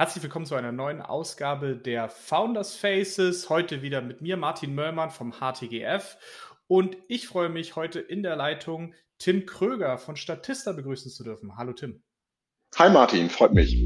[0.00, 3.50] Herzlich willkommen zu einer neuen Ausgabe der Founders Faces.
[3.50, 6.16] Heute wieder mit mir, Martin Möllmann vom HTGF.
[6.66, 11.58] Und ich freue mich, heute in der Leitung Tim Kröger von Statista begrüßen zu dürfen.
[11.58, 12.02] Hallo Tim.
[12.76, 13.76] Hi Martin, freut mich.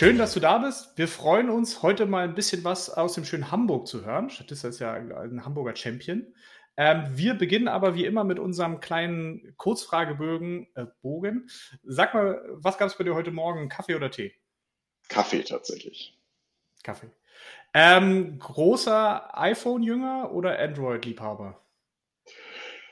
[0.00, 0.96] Schön, dass du da bist.
[0.96, 4.30] Wir freuen uns, heute mal ein bisschen was aus dem schönen Hamburg zu hören.
[4.30, 6.34] Statista ist ja ein Hamburger Champion.
[6.78, 10.68] Ähm, wir beginnen aber wie immer mit unserem kleinen Kurzfragebögen.
[10.74, 11.50] Äh, Bogen.
[11.82, 13.68] Sag mal, was gab es bei dir heute Morgen?
[13.68, 14.32] Kaffee oder Tee?
[15.10, 16.18] Kaffee tatsächlich.
[16.82, 17.10] Kaffee.
[17.74, 21.60] Ähm, großer iPhone-Jünger oder Android-Liebhaber?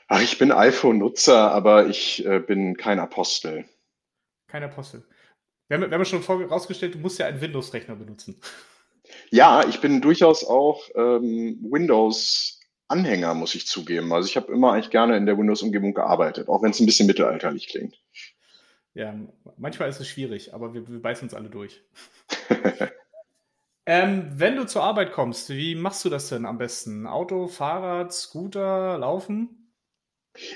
[0.09, 3.65] Ach, ich bin iPhone-Nutzer, aber ich äh, bin kein Apostel.
[4.45, 5.03] Kein Apostel.
[5.69, 8.41] Wir haben, wir haben schon herausgestellt, du musst ja einen Windows-Rechner benutzen.
[9.29, 14.11] Ja, ich bin durchaus auch ähm, Windows-Anhänger, muss ich zugeben.
[14.11, 17.05] Also ich habe immer eigentlich gerne in der Windows-Umgebung gearbeitet, auch wenn es ein bisschen
[17.05, 18.01] mittelalterlich klingt.
[18.95, 19.15] Ja,
[19.57, 21.83] manchmal ist es schwierig, aber wir, wir beißen uns alle durch.
[23.85, 27.05] ähm, wenn du zur Arbeit kommst, wie machst du das denn am besten?
[27.05, 29.71] Auto, Fahrrad, Scooter, Laufen?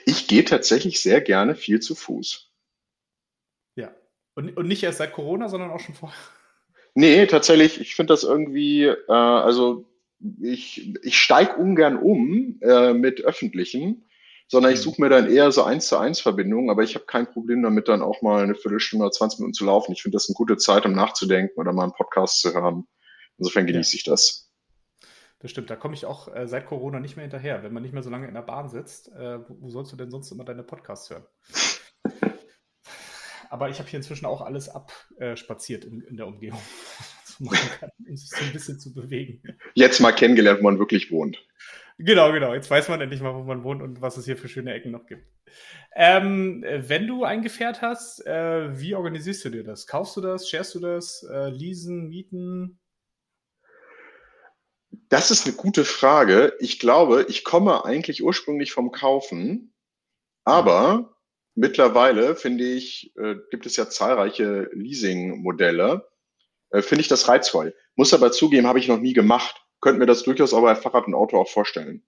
[0.05, 2.52] Ich gehe tatsächlich sehr gerne viel zu Fuß.
[4.35, 6.17] Und, und nicht erst seit Corona, sondern auch schon vorher?
[6.95, 9.85] Nee, tatsächlich, ich finde das irgendwie, äh, also
[10.41, 14.05] ich, ich steige ungern um äh, mit öffentlichen,
[14.47, 14.83] sondern ich mhm.
[14.83, 17.87] suche mir dann eher so eins zu eins Verbindungen, aber ich habe kein Problem damit,
[17.87, 19.93] dann auch mal eine Viertelstunde oder 20 Minuten zu laufen.
[19.93, 22.87] Ich finde das eine gute Zeit, um nachzudenken oder mal einen Podcast zu hören.
[23.37, 23.97] Insofern genieße ja.
[23.97, 24.51] ich das.
[25.39, 27.63] Das stimmt, da komme ich auch äh, seit Corona nicht mehr hinterher.
[27.63, 29.97] Wenn man nicht mehr so lange in der Bahn sitzt, äh, wo, wo sollst du
[29.97, 31.25] denn sonst immer deine Podcasts hören?
[33.53, 36.59] Aber ich habe hier inzwischen auch alles abspaziert in, in der Umgebung.
[37.39, 39.43] um sich so ein bisschen zu bewegen.
[39.75, 41.37] Jetzt mal kennengelernt, wo man wirklich wohnt.
[41.99, 42.55] Genau, genau.
[42.55, 44.91] Jetzt weiß man endlich mal, wo man wohnt und was es hier für schöne Ecken
[44.91, 45.27] noch gibt.
[45.95, 49.85] Ähm, wenn du ein Gefährt hast, äh, wie organisierst du dir das?
[49.85, 50.49] Kaufst du das?
[50.49, 51.23] Sharest du das?
[51.31, 52.79] Äh, leasen, mieten?
[55.09, 56.53] Das ist eine gute Frage.
[56.59, 59.75] Ich glaube, ich komme eigentlich ursprünglich vom Kaufen,
[60.43, 61.12] aber
[61.55, 66.09] Mittlerweile finde ich, äh, gibt es ja zahlreiche Leasing-Modelle.
[66.71, 67.75] Äh, finde ich das reizvoll.
[67.95, 69.63] Muss aber zugeben, habe ich noch nie gemacht.
[69.79, 72.03] Könnte mir das durchaus aber bei Fahrrad und Auto auch vorstellen.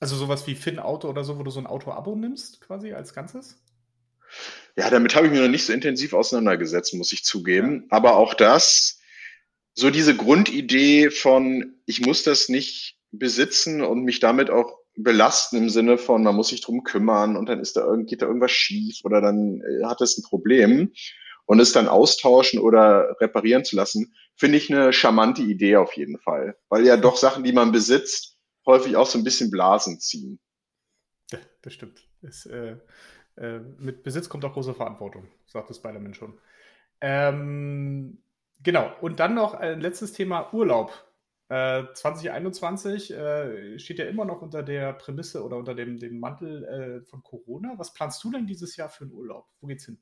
[0.00, 3.14] Also sowas wie Finn Auto oder so, wo du so ein Auto-Abo nimmst, quasi als
[3.14, 3.62] Ganzes?
[4.76, 7.86] Ja, damit habe ich mich noch nicht so intensiv auseinandergesetzt, muss ich zugeben.
[7.90, 7.96] Ja.
[7.96, 9.00] Aber auch das,
[9.72, 15.68] so diese Grundidee von, ich muss das nicht besitzen und mich damit auch belasten im
[15.68, 19.00] Sinne von, man muss sich drum kümmern und dann ist da geht da irgendwas schief
[19.04, 20.92] oder dann äh, hat es ein Problem
[21.46, 26.18] und es dann austauschen oder reparieren zu lassen, finde ich eine charmante Idee auf jeden
[26.18, 30.38] Fall, weil ja doch Sachen, die man besitzt, häufig auch so ein bisschen Blasen ziehen.
[31.30, 32.06] Ja, das stimmt.
[32.22, 32.76] Es, äh,
[33.36, 36.38] äh, mit Besitz kommt auch große Verantwortung, sagt das Spider-Man schon.
[37.00, 38.22] Ähm,
[38.62, 40.92] genau, und dann noch ein letztes Thema Urlaub.
[41.48, 47.04] 2021 äh, steht ja immer noch unter der Prämisse oder unter dem, dem Mantel äh,
[47.04, 47.74] von Corona.
[47.76, 49.46] Was planst du denn dieses Jahr für einen Urlaub?
[49.60, 49.98] Wo geht's hin?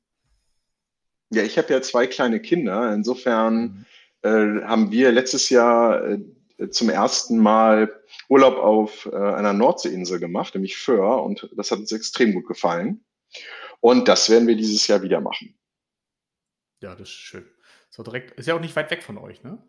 [1.31, 2.93] Ja, ich habe ja zwei kleine Kinder.
[2.93, 3.85] Insofern
[4.23, 4.59] mhm.
[4.61, 7.91] äh, haben wir letztes Jahr äh, zum ersten Mal
[8.29, 13.03] Urlaub auf äh, einer Nordseeinsel gemacht, nämlich Föhr, und das hat uns extrem gut gefallen.
[13.81, 15.57] Und das werden wir dieses Jahr wieder machen.
[16.81, 17.45] Ja, das ist schön.
[17.89, 19.61] So direkt, ist ja auch nicht weit weg von euch, ne?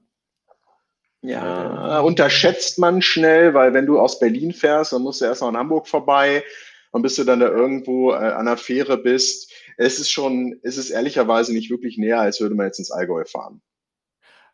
[1.27, 5.49] Ja, unterschätzt man schnell, weil wenn du aus Berlin fährst, dann musst du erst noch
[5.49, 6.45] in Hamburg vorbei
[6.91, 10.77] und bis du dann da irgendwo äh, an der Fähre bist, es ist schon, es
[10.77, 13.63] ist ehrlicherweise nicht wirklich näher, als würde man jetzt ins Allgäu fahren.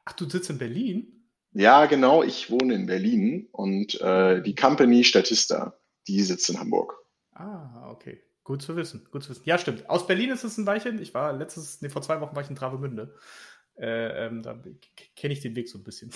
[0.04, 1.26] Ach, du sitzt in Berlin?
[1.52, 5.76] Ja, genau, ich wohne in Berlin und äh, die Company Statista,
[6.06, 6.94] die sitzt in Hamburg.
[7.32, 8.22] Ah, okay.
[8.44, 9.42] Gut zu wissen, gut zu wissen.
[9.44, 9.90] Ja, stimmt.
[9.90, 11.02] Aus Berlin ist es ein Weilchen.
[11.02, 13.16] Ich war letztes, nee, vor zwei Wochen war ich in Travemünde.
[13.76, 14.62] Äh, ähm, da
[15.16, 16.12] kenne ich den Weg so ein bisschen.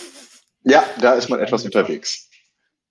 [0.64, 2.30] Ja, da ist man etwas unterwegs.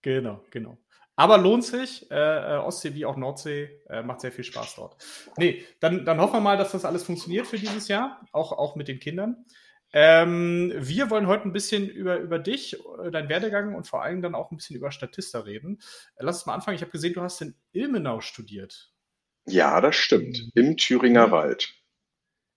[0.02, 0.78] Genau, genau.
[1.16, 4.96] Aber lohnt sich, äh, äh, Ostsee wie auch Nordsee, äh, macht sehr viel Spaß dort.
[5.38, 8.76] Nee, dann, dann hoffen wir mal, dass das alles funktioniert für dieses Jahr, auch, auch
[8.76, 9.46] mit den Kindern.
[9.96, 14.24] Ähm, wir wollen heute ein bisschen über, über dich, äh, deinen Werdegang und vor allem
[14.24, 15.80] dann auch ein bisschen über Statista reden.
[16.18, 16.76] Lass uns mal anfangen.
[16.76, 18.92] Ich habe gesehen, du hast in Ilmenau studiert.
[19.46, 20.50] Ja, das stimmt.
[20.56, 21.76] Im Thüringer Wald.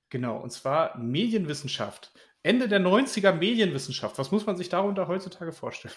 [0.09, 2.13] Genau, und zwar Medienwissenschaft.
[2.47, 4.19] Ende der 90er Medienwissenschaft.
[4.19, 5.95] Was muss man sich darunter heutzutage vorstellen?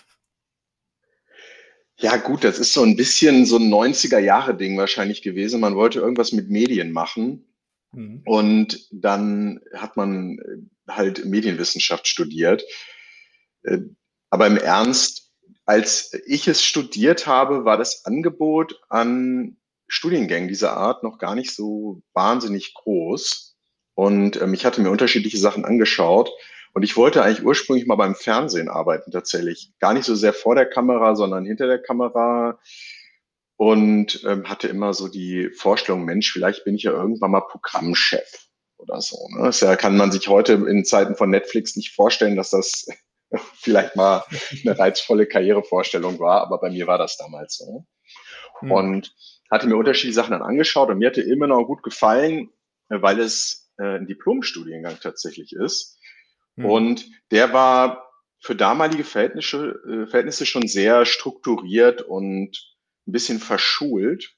[1.97, 5.59] Ja, gut, das ist so ein bisschen so ein 90er-Jahre-Ding wahrscheinlich gewesen.
[5.59, 7.45] Man wollte irgendwas mit Medien machen.
[7.91, 8.21] Mhm.
[8.25, 12.63] Und dann hat man äh, halt Medienwissenschaft studiert.
[13.63, 13.79] Äh,
[14.29, 15.31] aber im Ernst,
[15.65, 19.57] als ich es studiert habe, war das Angebot an
[19.87, 23.48] Studiengängen dieser Art noch gar nicht so wahnsinnig groß.
[23.99, 26.31] Und ähm, ich hatte mir unterschiedliche Sachen angeschaut.
[26.73, 29.73] Und ich wollte eigentlich ursprünglich mal beim Fernsehen arbeiten, tatsächlich.
[29.81, 32.59] Gar nicht so sehr vor der Kamera, sondern hinter der Kamera.
[33.57, 38.47] Und ähm, hatte immer so die Vorstellung, Mensch, vielleicht bin ich ja irgendwann mal Programmchef
[38.77, 39.17] oder so.
[39.35, 39.47] Ne?
[39.47, 42.87] Das ja, kann man sich heute in Zeiten von Netflix nicht vorstellen, dass das
[43.55, 44.23] vielleicht mal
[44.63, 47.85] eine reizvolle Karrierevorstellung war, aber bei mir war das damals so.
[48.61, 48.71] Mhm.
[48.71, 49.15] Und
[49.51, 52.49] hatte mir unterschiedliche Sachen dann angeschaut und mir hatte immer noch gut gefallen,
[52.87, 55.97] weil es äh, ein Diplomstudiengang tatsächlich ist.
[56.55, 56.65] Mhm.
[56.65, 58.09] Und der war
[58.41, 62.75] für damalige Verhältnisse, äh, Verhältnisse schon sehr strukturiert und
[63.07, 64.35] ein bisschen verschult.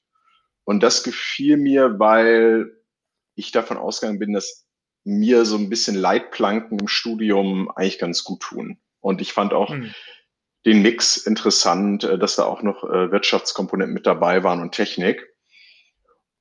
[0.64, 2.72] Und das gefiel mir, weil
[3.34, 4.66] ich davon ausgegangen bin, dass
[5.04, 8.78] mir so ein bisschen Leitplanken im Studium eigentlich ganz gut tun.
[9.00, 9.92] Und ich fand auch mhm.
[10.64, 15.28] den Mix interessant, äh, dass da auch noch Wirtschaftskomponenten mit dabei waren und Technik.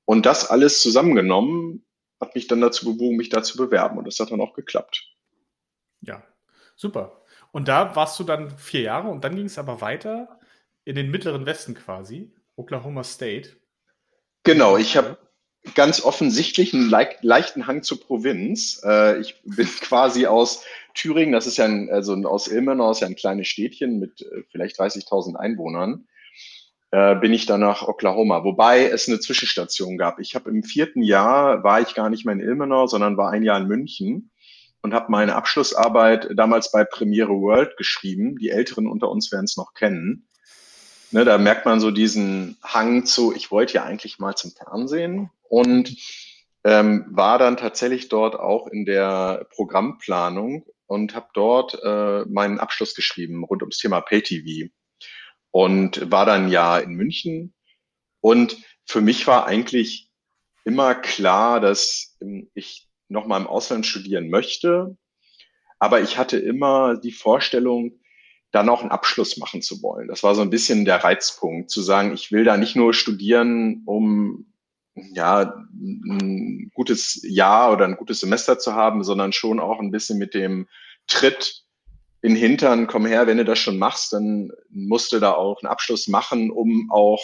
[0.05, 1.85] Und das alles zusammengenommen
[2.21, 3.97] hat mich dann dazu bewogen, mich da zu bewerben.
[3.97, 5.03] Und das hat dann auch geklappt.
[6.01, 6.23] Ja,
[6.75, 7.23] super.
[7.51, 10.39] Und da warst du dann vier Jahre und dann ging es aber weiter
[10.85, 13.49] in den mittleren Westen quasi, Oklahoma State.
[14.43, 15.17] Genau, ich habe
[15.75, 18.81] ganz offensichtlich einen le leichten Hang zur Provinz.
[18.83, 20.63] Äh, ich bin quasi aus
[20.93, 24.43] Thüringen, das ist ja ein, also aus Ilmenau, ist ja ein kleines Städtchen mit äh,
[24.51, 26.07] vielleicht 30.000 Einwohnern,
[26.91, 30.19] äh, bin ich dann nach Oklahoma, wobei es eine Zwischenstation gab.
[30.19, 33.43] Ich habe im vierten Jahr, war ich gar nicht mehr in Ilmenau, sondern war ein
[33.43, 34.31] Jahr in München
[34.81, 38.37] und habe meine Abschlussarbeit damals bei Premiere World geschrieben.
[38.37, 40.27] Die Älteren unter uns werden es noch kennen.
[41.11, 45.29] Ne, da merkt man so diesen Hang zu, ich wollte ja eigentlich mal zum Fernsehen
[45.49, 45.95] und
[46.63, 52.95] ähm, war dann tatsächlich dort auch in der Programmplanung und habe dort äh, meinen Abschluss
[52.95, 54.69] geschrieben rund ums Thema PayTV
[55.51, 57.53] und war dann ja in München
[58.21, 60.09] und für mich war eigentlich
[60.65, 64.97] immer klar, dass ähm, ich noch mal im Ausland studieren möchte,
[65.79, 67.99] aber ich hatte immer die Vorstellung,
[68.51, 70.07] dann auch einen Abschluss machen zu wollen.
[70.07, 73.83] Das war so ein bisschen der Reizpunkt, zu sagen, ich will da nicht nur studieren,
[73.85, 74.51] um
[74.93, 80.17] ja, ein gutes Jahr oder ein gutes Semester zu haben, sondern schon auch ein bisschen
[80.17, 80.67] mit dem
[81.07, 81.60] Tritt
[82.21, 85.71] in Hintern, komm her, wenn du das schon machst, dann musst du da auch einen
[85.71, 87.23] Abschluss machen, um auch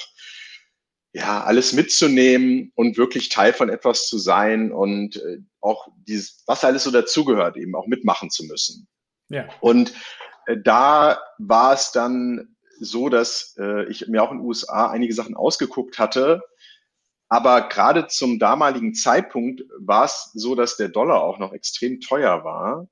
[1.14, 6.64] ja, alles mitzunehmen und wirklich Teil von etwas zu sein und äh, auch dieses, was
[6.64, 8.88] alles so dazugehört, eben auch mitmachen zu müssen.
[9.30, 9.48] Ja.
[9.62, 9.94] Und
[10.46, 15.14] äh, da war es dann so, dass äh, ich mir auch in den USA einige
[15.14, 16.44] Sachen ausgeguckt hatte,
[17.30, 22.44] aber gerade zum damaligen Zeitpunkt war es so, dass der Dollar auch noch extrem teuer
[22.44, 22.88] war.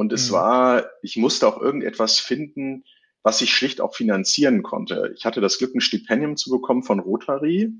[0.00, 0.32] Und es mhm.
[0.32, 2.84] war, ich musste auch irgendetwas finden,
[3.22, 5.12] was ich schlicht auch finanzieren konnte.
[5.14, 7.70] Ich hatte das Glück, ein Stipendium zu bekommen von Rotary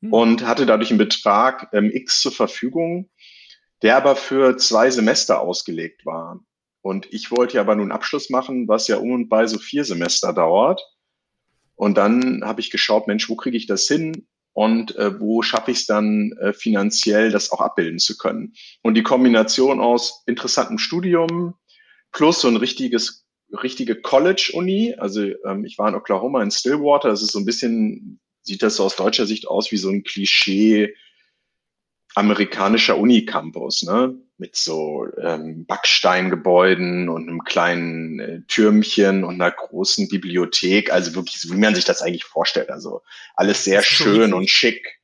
[0.00, 0.12] mhm.
[0.12, 3.08] und hatte dadurch einen Betrag ähm, X zur Verfügung,
[3.82, 6.40] der aber für zwei Semester ausgelegt war.
[6.82, 9.84] Und ich wollte ja aber nun Abschluss machen, was ja um und bei so vier
[9.84, 10.82] Semester dauert.
[11.76, 14.26] Und dann habe ich geschaut, Mensch, wo kriege ich das hin?
[14.58, 18.54] Und äh, wo schaffe ich es dann äh, finanziell, das auch abbilden zu können.
[18.82, 21.54] Und die Kombination aus interessantem Studium
[22.10, 23.24] plus so ein richtiges
[23.62, 28.18] richtige College-Uni, also ähm, ich war in Oklahoma in Stillwater, das ist so ein bisschen,
[28.42, 30.92] sieht das so aus deutscher Sicht aus wie so ein Klischee
[32.16, 34.20] amerikanischer Unicampus, ne?
[34.38, 40.92] Mit so ähm, Backsteingebäuden und einem kleinen äh, Türmchen und einer großen Bibliothek.
[40.92, 42.70] Also wirklich, so wie man sich das eigentlich vorstellt.
[42.70, 43.02] Also
[43.34, 44.98] alles sehr schön und schick.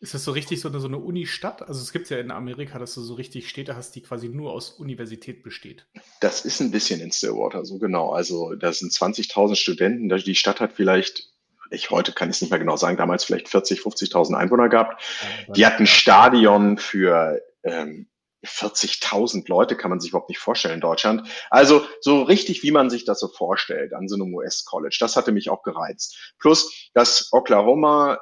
[0.00, 1.62] Ist das so richtig so eine, so eine Uni-Stadt?
[1.62, 4.52] Also es gibt ja in Amerika, dass du so richtig Städte hast, die quasi nur
[4.52, 5.86] aus Universität besteht.
[6.20, 8.12] Das ist ein bisschen in Stillwater, so genau.
[8.12, 10.08] Also da sind 20.000 Studenten.
[10.08, 11.34] Die Stadt hat vielleicht
[11.70, 15.02] ich heute kann ich es nicht mehr genau sagen, damals vielleicht 40, 50.000 Einwohner gehabt.
[15.56, 18.06] Die hatten Stadion für ähm,
[18.44, 21.28] 40.000 Leute, kann man sich überhaupt nicht vorstellen in Deutschland.
[21.50, 24.96] Also so richtig, wie man sich das so vorstellt an so einem US-College.
[25.00, 26.34] Das hatte mich auch gereizt.
[26.38, 28.18] Plus, dass Oklahoma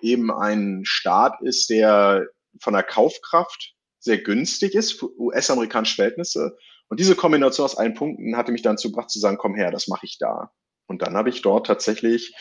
[0.00, 2.26] eben ein Staat ist, der
[2.60, 6.56] von der Kaufkraft sehr günstig ist für US-amerikanische Verhältnisse.
[6.88, 9.70] Und diese Kombination aus allen Punkten hatte mich dann zu gebracht zu sagen, komm her,
[9.70, 10.52] das mache ich da.
[10.86, 12.34] Und dann habe ich dort tatsächlich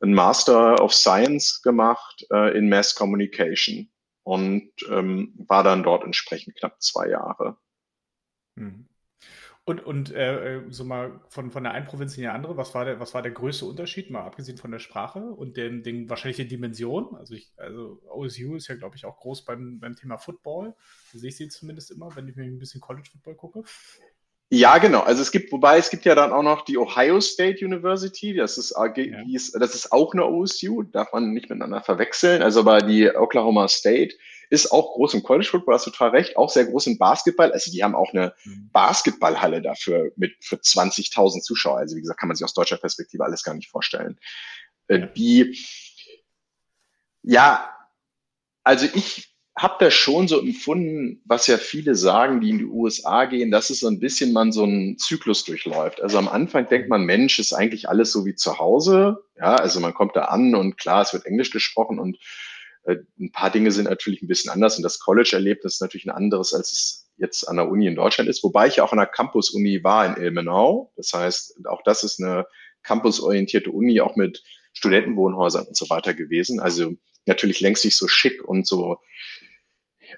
[0.00, 3.90] einen Master of Science gemacht äh, in Mass Communication
[4.28, 7.56] und ähm, war dann dort entsprechend knapp zwei Jahre.
[8.56, 8.86] Mhm.
[9.64, 12.84] Und, und äh, so mal von, von der einen Provinz in die andere, was war,
[12.84, 16.36] der, was war der größte Unterschied, mal abgesehen von der Sprache und den, den wahrscheinlich
[16.36, 17.16] die Dimension?
[17.16, 20.74] Also, ich, also OSU ist ja, glaube ich, auch groß beim, beim Thema Football.
[21.12, 23.64] Da sehe ich sie zumindest immer, wenn ich mir ein bisschen College Football gucke.
[24.50, 25.00] Ja, genau.
[25.00, 28.56] Also es gibt, wobei es gibt ja dann auch noch die Ohio State University, das
[28.56, 29.24] ist, ja.
[29.58, 32.42] das ist auch eine OSU, darf man nicht miteinander verwechseln.
[32.42, 34.14] Also aber die Oklahoma State
[34.48, 37.52] ist auch groß im College Football, hast du total recht, auch sehr groß im Basketball.
[37.52, 38.70] Also die haben auch eine mhm.
[38.72, 41.76] Basketballhalle dafür mit für 20.000 Zuschauer.
[41.76, 44.18] Also wie gesagt, kann man sich aus deutscher Perspektive alles gar nicht vorstellen.
[44.86, 45.06] Äh, ja.
[45.08, 45.58] Die,
[47.22, 47.70] ja,
[48.64, 53.24] also ich habe das schon so empfunden, was ja viele sagen, die in die USA
[53.24, 56.00] gehen, dass es so ein bisschen man so einen Zyklus durchläuft.
[56.00, 59.18] Also am Anfang denkt man, Mensch, ist eigentlich alles so wie zu Hause.
[59.36, 62.18] Ja, also man kommt da an und klar, es wird Englisch gesprochen und
[62.84, 66.14] äh, ein paar Dinge sind natürlich ein bisschen anders und das College-Erlebnis ist natürlich ein
[66.14, 68.98] anderes, als es jetzt an der Uni in Deutschland ist, wobei ich ja auch an
[68.98, 70.92] der Campus-Uni war in Ilmenau.
[70.96, 72.46] Das heißt, auch das ist eine
[72.84, 76.60] campusorientierte Uni, auch mit Studentenwohnhäusern und so weiter gewesen.
[76.60, 76.94] Also
[77.26, 78.98] natürlich längst nicht so schick und so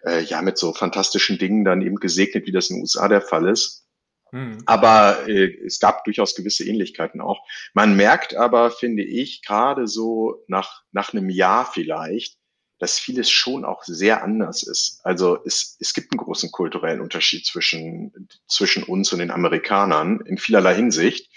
[0.05, 3.23] äh, ja mit so fantastischen Dingen dann eben gesegnet, wie das in den USA der
[3.23, 3.87] Fall ist.
[4.33, 4.59] Hm.
[4.67, 7.41] Aber äh, es gab durchaus gewisse Ähnlichkeiten auch.
[7.75, 12.39] Man merkt aber, finde ich, gerade so nach, nach einem Jahr vielleicht,
[12.79, 15.01] dass vieles schon auch sehr anders ist.
[15.05, 20.39] Also es, es gibt einen großen kulturellen Unterschied zwischen, zwischen uns und den Amerikanern in
[20.39, 21.31] vielerlei Hinsicht.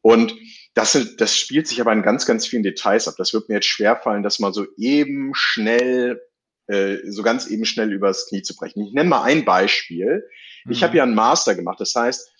[0.00, 0.34] Und
[0.74, 3.14] das, das spielt sich aber in ganz, ganz vielen Details ab.
[3.18, 6.22] Das wird mir jetzt schwerfallen, das mal so eben schnell
[6.70, 8.84] äh, so ganz eben schnell übers Knie zu brechen.
[8.84, 10.28] Ich nenne mal ein Beispiel.
[10.64, 10.72] Mhm.
[10.72, 11.80] Ich habe ja einen Master gemacht.
[11.80, 12.30] Das heißt,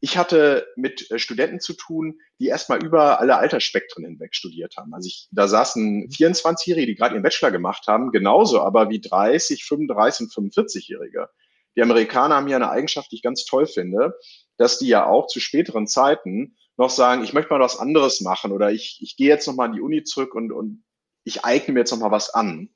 [0.00, 4.94] ich hatte mit äh, Studenten zu tun, die erstmal über alle Altersspektren hinweg studiert haben.
[4.94, 9.64] Also ich, da saßen 24-Jährige, die gerade ihren Bachelor gemacht haben, genauso aber wie 30,
[9.64, 11.28] 35 und 45-Jährige.
[11.76, 14.18] Die Amerikaner haben ja eine Eigenschaft, die ich ganz toll finde,
[14.56, 18.52] dass die ja auch zu späteren Zeiten noch sagen, ich möchte mal was anderes machen
[18.52, 20.84] oder ich, ich gehe jetzt nochmal an die Uni zurück und, und
[21.24, 22.70] ich eigne mir jetzt nochmal was an.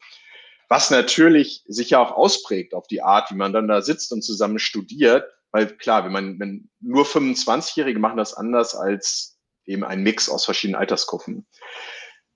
[0.72, 4.22] Was natürlich sich ja auch ausprägt auf die Art, wie man dann da sitzt und
[4.22, 5.30] zusammen studiert.
[5.50, 10.46] Weil klar, wenn man, wenn nur 25-Jährige machen das anders als eben ein Mix aus
[10.46, 11.46] verschiedenen Altersgruppen.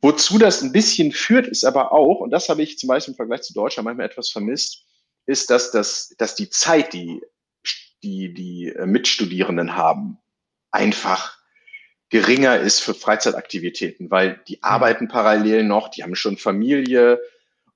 [0.03, 3.17] Wozu das ein bisschen führt, ist aber auch, und das habe ich zum Beispiel im
[3.17, 4.85] Vergleich zu Deutschland manchmal etwas vermisst,
[5.25, 7.23] ist, dass, das, dass die Zeit, die,
[8.03, 10.19] die die Mitstudierenden haben,
[10.73, 11.39] einfach
[12.11, 17.19] geringer ist für Freizeitaktivitäten, weil die arbeiten parallel noch, die haben schon Familie,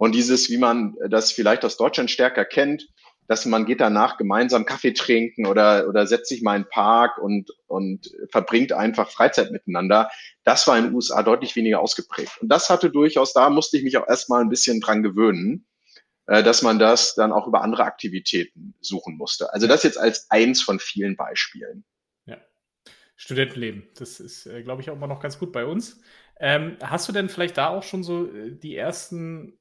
[0.00, 2.88] und dieses, wie man das vielleicht aus Deutschland stärker kennt,
[3.28, 7.18] dass man geht danach gemeinsam Kaffee trinken oder, oder setzt sich mal in den Park
[7.18, 10.10] und, und verbringt einfach Freizeit miteinander.
[10.42, 12.32] Das war in den USA deutlich weniger ausgeprägt.
[12.40, 15.66] Und das hatte durchaus, da musste ich mich auch erstmal ein bisschen dran gewöhnen,
[16.28, 19.52] äh, dass man das dann auch über andere Aktivitäten suchen musste.
[19.52, 21.84] Also das jetzt als eins von vielen Beispielen.
[22.24, 22.38] Ja.
[23.16, 26.00] Studentenleben, das ist, äh, glaube ich, auch immer noch ganz gut bei uns.
[26.38, 29.59] Ähm, hast du denn vielleicht da auch schon so äh, die ersten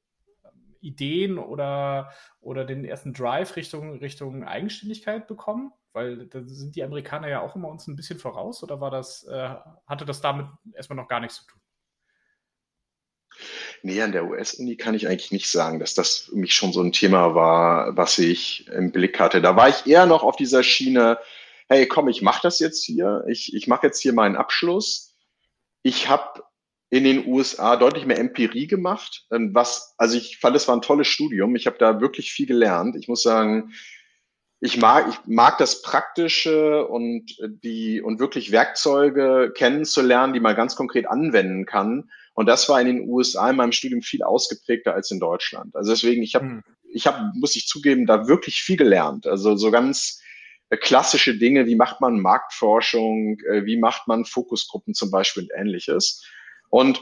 [0.80, 5.72] Ideen oder, oder den ersten Drive Richtung, Richtung Eigenständigkeit bekommen?
[5.92, 9.24] Weil da sind die Amerikaner ja auch immer uns ein bisschen voraus oder war das,
[9.24, 9.54] äh,
[9.86, 11.60] hatte das damit erstmal noch gar nichts zu tun?
[13.82, 16.82] Nee, an der US-Uni kann ich eigentlich nicht sagen, dass das für mich schon so
[16.82, 19.40] ein Thema war, was ich im Blick hatte.
[19.40, 21.18] Da war ich eher noch auf dieser Schiene,
[21.68, 25.16] hey, komm, ich mache das jetzt hier, ich, ich mache jetzt hier meinen Abschluss.
[25.82, 26.42] Ich habe
[26.90, 29.26] in den USA deutlich mehr Empirie gemacht.
[29.30, 31.54] Ähm, was, also ich fand, es war ein tolles Studium.
[31.54, 32.96] Ich habe da wirklich viel gelernt.
[32.96, 33.72] Ich muss sagen,
[34.60, 40.76] ich mag, ich mag das Praktische und die und wirklich Werkzeuge kennenzulernen, die man ganz
[40.76, 42.10] konkret anwenden kann.
[42.34, 45.74] Und das war in den USA in meinem Studium viel ausgeprägter als in Deutschland.
[45.74, 46.62] Also deswegen, ich habe, hm.
[46.92, 49.26] ich habe, muss ich zugeben, da wirklich viel gelernt.
[49.26, 50.20] Also so ganz
[50.68, 55.52] äh, klassische Dinge, wie macht man Marktforschung, äh, wie macht man Fokusgruppen zum Beispiel und
[55.54, 56.22] ähnliches.
[56.70, 57.00] Und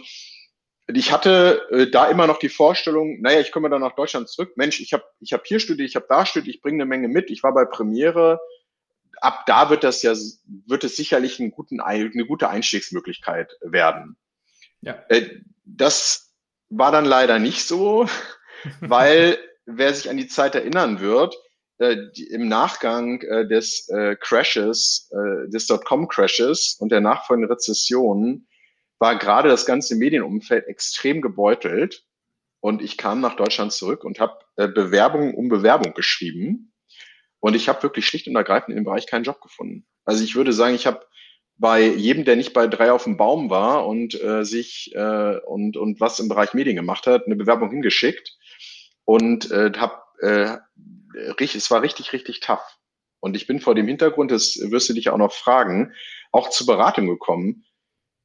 [0.89, 4.57] ich hatte äh, da immer noch die Vorstellung, naja, ich komme dann nach Deutschland zurück.
[4.57, 7.09] Mensch, ich habe ich hab hier studiert, ich habe da studiert, ich bringe eine Menge
[7.09, 7.31] mit.
[7.31, 8.41] Ich war bei Premiere.
[9.21, 10.15] Ab da wird das ja,
[10.67, 14.17] wird es sicherlich einen guten, eine gute Einstiegsmöglichkeit werden.
[14.81, 15.05] Ja.
[15.09, 16.33] Äh, das
[16.71, 18.09] war dann leider nicht so,
[18.81, 21.37] weil wer sich an die Zeit erinnern wird,
[21.79, 25.11] äh, die, im Nachgang äh, des Crashes,
[25.49, 28.47] des Dotcom-Crashes und der nachfolgenden Rezession
[28.99, 32.05] war gerade das ganze Medienumfeld extrem gebeutelt.
[32.61, 36.73] Und ich kam nach Deutschland zurück und habe äh, Bewerbung um Bewerbung geschrieben.
[37.41, 39.87] Und ich habe wirklich schlicht und ergreifend in dem Bereich keinen Job gefunden.
[40.05, 41.07] Also ich würde sagen, ich habe
[41.59, 45.77] bei jedem, der nicht bei drei auf dem Baum war und äh, sich äh, und
[45.77, 48.37] und was im Bereich Medien gemacht hat, eine Bewerbung hingeschickt
[49.05, 50.57] und äh, habe äh,
[51.39, 52.79] es war richtig richtig tough.
[53.21, 55.93] und ich bin vor dem Hintergrund, das wirst du dich auch noch fragen,
[56.31, 57.65] auch zur Beratung gekommen.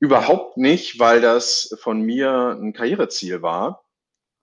[0.03, 3.85] Überhaupt nicht, weil das von mir ein Karriereziel war.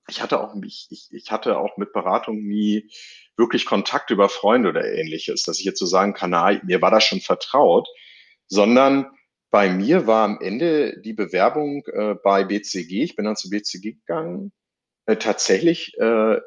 [0.09, 2.91] Ich hatte auch, ich, ich hatte auch mit Beratung nie
[3.37, 6.91] wirklich Kontakt über Freunde oder ähnliches, dass ich jetzt so sagen kann, na, mir war
[6.91, 7.87] das schon vertraut,
[8.47, 9.11] sondern
[9.51, 13.99] bei mir war am Ende die Bewerbung äh, bei BCG, ich bin dann zu BCG
[13.99, 14.53] gegangen,
[15.05, 16.41] äh, tatsächlich äh,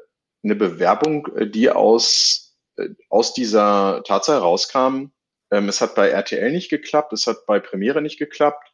[0.43, 5.11] eine Bewerbung, äh, die aus, äh, aus dieser Tatsache rauskam.
[5.51, 8.72] Ähm, es hat bei RTL nicht geklappt, es hat bei Premiere nicht geklappt,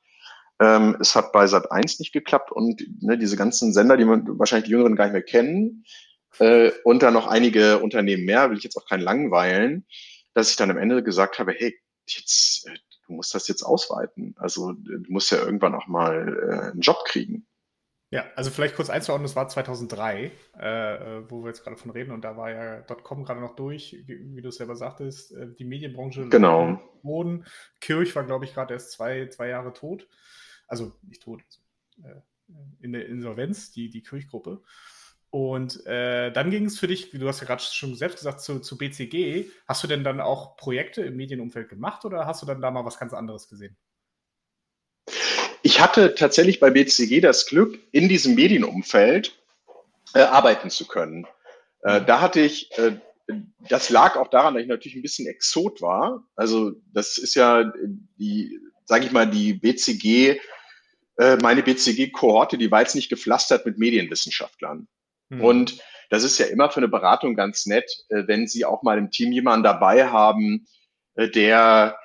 [0.59, 4.39] ähm, es hat bei Sat 1 nicht geklappt und ne, diese ganzen Sender, die man
[4.39, 5.85] wahrscheinlich die Jüngeren gar nicht mehr kennen,
[6.39, 9.85] äh, und dann noch einige Unternehmen mehr, will ich jetzt auch keinen langweilen,
[10.33, 12.75] dass ich dann am Ende gesagt habe, hey, jetzt, äh,
[13.07, 14.35] du musst das jetzt ausweiten.
[14.37, 17.45] Also du musst ja irgendwann auch mal äh, einen Job kriegen.
[18.11, 21.91] Ja, also vielleicht kurz einzuordnen, das war 2003, äh, äh, wo wir jetzt gerade von
[21.91, 25.31] reden und da war ja .com gerade noch durch, wie, wie du es selber sagtest,
[25.31, 26.79] äh, die Medienbranche genau.
[27.03, 27.45] Boden.
[27.79, 30.07] Kirch war, glaube ich, gerade erst zwei, zwei Jahre tot.
[30.69, 31.41] Also nicht tot,
[32.01, 32.21] also, äh,
[32.79, 34.63] in der Insolvenz, die, die Kirchgruppe.
[35.31, 38.41] Und äh, dann ging es für dich, wie du hast ja gerade schon selbst gesagt,
[38.41, 39.45] zu, zu BCG.
[39.67, 42.85] Hast du denn dann auch Projekte im Medienumfeld gemacht oder hast du dann da mal
[42.85, 43.77] was ganz anderes gesehen?
[45.61, 49.37] Ich hatte tatsächlich bei BCG das Glück, in diesem Medienumfeld
[50.15, 51.27] äh, arbeiten zu können.
[51.83, 52.97] Äh, da hatte ich, äh,
[53.69, 56.23] das lag auch daran, dass ich natürlich ein bisschen Exot war.
[56.35, 57.71] Also das ist ja
[58.17, 60.39] die, sage ich mal, die BCG,
[61.19, 64.87] äh, meine BCG-Kohorte, die war jetzt nicht gepflastert mit Medienwissenschaftlern.
[65.27, 65.41] Mhm.
[65.43, 68.97] Und das ist ja immer für eine Beratung ganz nett, äh, wenn Sie auch mal
[68.97, 70.65] im Team jemanden dabei haben,
[71.15, 71.99] äh, der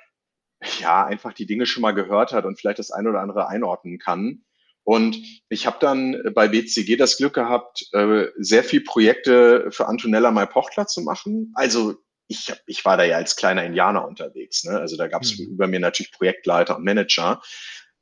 [0.81, 3.99] ja einfach die Dinge schon mal gehört hat und vielleicht das eine oder andere einordnen
[3.99, 4.43] kann.
[4.83, 5.17] Und
[5.47, 7.89] ich habe dann bei BCG das Glück gehabt,
[8.37, 11.51] sehr viel Projekte für Antonella Mai Pochtler zu machen.
[11.55, 11.95] Also
[12.27, 14.63] ich, ich war da ja als kleiner Indianer unterwegs.
[14.63, 14.79] Ne?
[14.79, 15.53] Also da gab es mhm.
[15.53, 17.41] über mir natürlich Projektleiter und Manager.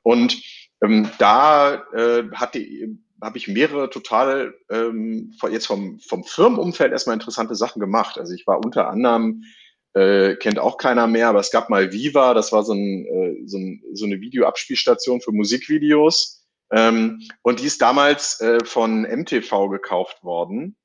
[0.02, 0.42] Und
[0.84, 2.60] ähm, da äh, hatte
[3.24, 8.18] habe ich mehrere total ähm, jetzt vom, vom Firmenumfeld erstmal interessante Sachen gemacht.
[8.18, 9.44] Also ich war unter anderem,
[9.94, 13.48] äh, kennt auch keiner mehr, aber es gab mal Viva, das war so, ein, äh,
[13.48, 16.46] so, ein, so eine Videoabspielstation für Musikvideos.
[16.72, 20.76] Ähm, und die ist damals äh, von MTV gekauft worden.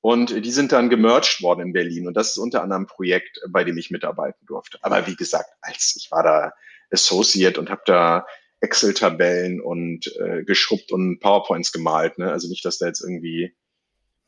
[0.00, 2.06] Und die sind dann gemerged worden in Berlin.
[2.06, 4.78] Und das ist unter anderem ein Projekt, bei dem ich mitarbeiten durfte.
[4.82, 6.52] Aber wie gesagt, als ich war da
[6.90, 8.26] Associate und habe da
[8.60, 12.18] Excel-Tabellen und äh, geschrubbt und PowerPoints gemalt.
[12.18, 12.30] Ne?
[12.30, 13.54] Also nicht, dass da jetzt irgendwie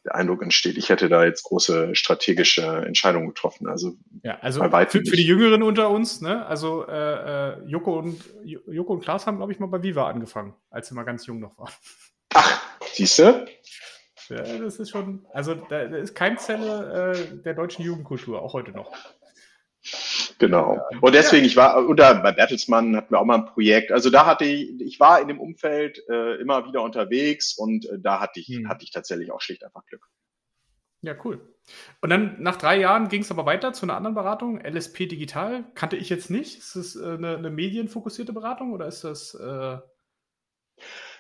[0.05, 3.69] der Eindruck entsteht, ich hätte da jetzt große strategische Entscheidungen getroffen.
[3.69, 6.47] Also, ja, also für, für, die Jüngeren unter uns, ne?
[6.47, 10.55] also äh, äh, Joko, und, Joko und Klaas haben, glaube ich, mal bei Viva angefangen,
[10.71, 11.73] als sie mal ganz jung noch waren.
[12.33, 12.63] Ach,
[12.95, 13.47] siehst du?
[14.31, 18.55] Ja, das ist schon, also da, da ist kein Zelle äh, der deutschen Jugendkultur, auch
[18.55, 18.93] heute noch.
[20.41, 20.81] Genau.
[21.03, 23.93] Und deswegen, ich war, oder bei Bertelsmann hatten wir auch mal ein Projekt.
[23.93, 27.99] Also da hatte ich, ich war in dem Umfeld äh, immer wieder unterwegs und äh,
[27.99, 28.67] da hatte ich, hm.
[28.67, 30.09] hatte ich tatsächlich auch schlicht einfach Glück.
[31.03, 31.55] Ja, cool.
[32.01, 35.65] Und dann nach drei Jahren ging es aber weiter zu einer anderen Beratung, LSP Digital.
[35.75, 36.59] Kannte ich jetzt nicht.
[36.59, 39.77] Ist das äh, eine, eine medienfokussierte Beratung oder ist das äh,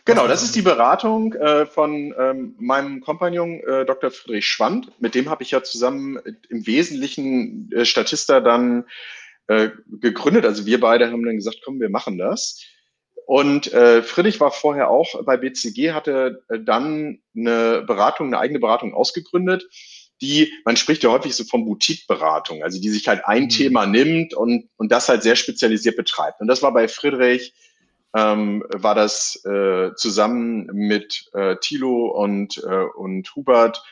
[0.05, 4.11] Genau, das ist die Beratung äh, von ähm, meinem Kompagnon äh, Dr.
[4.11, 4.91] Friedrich Schwand.
[5.01, 8.87] Mit dem habe ich ja zusammen im Wesentlichen äh, Statista dann
[9.47, 10.45] äh, gegründet.
[10.47, 12.63] Also wir beide haben dann gesagt, komm, wir machen das.
[13.27, 18.59] Und äh, Friedrich war vorher auch bei BCG, hatte äh, dann eine Beratung, eine eigene
[18.59, 19.69] Beratung ausgegründet,
[20.21, 23.49] die, man spricht ja häufig so von Boutique-Beratung, also die sich halt ein mhm.
[23.49, 26.41] Thema nimmt und, und das halt sehr spezialisiert betreibt.
[26.41, 27.55] Und das war bei Friedrich
[28.17, 33.83] ähm, war das äh, zusammen mit äh, Thilo und, äh, und Hubert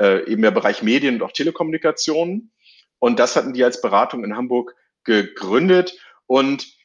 [0.00, 2.50] äh, eben der Bereich Medien und auch Telekommunikation.
[2.98, 5.98] Und das hatten die als Beratung in Hamburg gegründet.
[6.26, 6.77] Und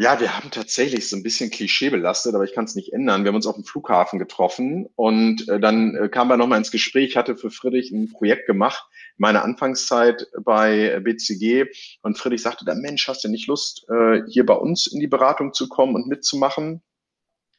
[0.00, 3.22] ja, wir haben tatsächlich so ein bisschen Klischee belastet, aber ich kann es nicht ändern.
[3.22, 6.70] Wir haben uns auf dem Flughafen getroffen und äh, dann äh, kamen wir nochmal ins
[6.70, 7.10] Gespräch.
[7.10, 8.82] Ich hatte für Friedrich ein Projekt gemacht,
[9.18, 11.66] meine Anfangszeit bei BCG
[12.00, 15.06] und Friedrich sagte dann, Mensch, hast du nicht Lust, äh, hier bei uns in die
[15.06, 16.80] Beratung zu kommen und mitzumachen?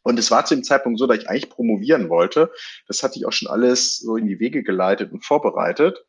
[0.02, 2.52] Und es war zu dem Zeitpunkt so, dass ich eigentlich promovieren wollte.
[2.88, 6.08] Das hatte ich auch schon alles so in die Wege geleitet und vorbereitet.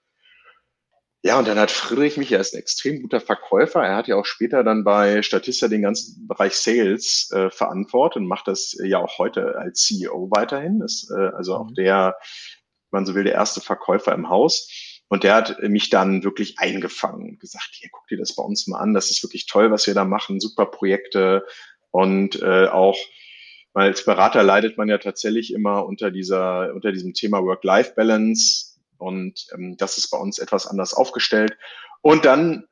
[1.24, 3.80] Ja, und dann hat Friedrich mich, er ist ein extrem guter Verkäufer.
[3.80, 8.26] Er hat ja auch später dann bei Statista den ganzen Bereich Sales äh, verantwortet und
[8.26, 10.80] macht das ja auch heute als CEO weiterhin.
[10.80, 11.74] Ist äh, also auch mhm.
[11.74, 12.16] der,
[12.90, 14.68] man so will, der erste Verkäufer im Haus.
[15.08, 18.66] Und der hat mich dann wirklich eingefangen und gesagt, hier, guck dir das bei uns
[18.66, 18.92] mal an.
[18.92, 20.40] Das ist wirklich toll, was wir da machen.
[20.40, 21.46] Super Projekte.
[21.92, 22.98] Und äh, auch,
[23.74, 28.71] weil als Berater leidet man ja tatsächlich immer unter dieser, unter diesem Thema Work-Life-Balance
[29.02, 31.56] Und ähm, das ist bei uns etwas anders aufgestellt.
[32.00, 32.66] Und dann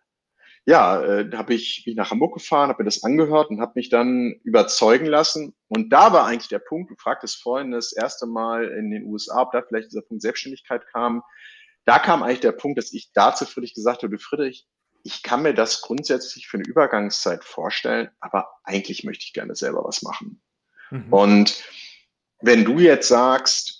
[0.66, 3.88] ja, äh, habe ich bin nach Hamburg gefahren, habe mir das angehört und habe mich
[3.88, 5.54] dann überzeugen lassen.
[5.68, 9.42] Und da war eigentlich der Punkt, du fragtest vorhin das erste Mal in den USA,
[9.42, 11.22] ob da vielleicht dieser Punkt Selbstständigkeit kam.
[11.86, 14.66] Da kam eigentlich der Punkt, dass ich dazu Friedrich gesagt habe, Friedrich,
[15.02, 19.82] ich kann mir das grundsätzlich für eine Übergangszeit vorstellen, aber eigentlich möchte ich gerne selber
[19.82, 20.42] was machen.
[20.90, 21.12] Mhm.
[21.12, 21.64] Und
[22.42, 23.79] wenn du jetzt sagst,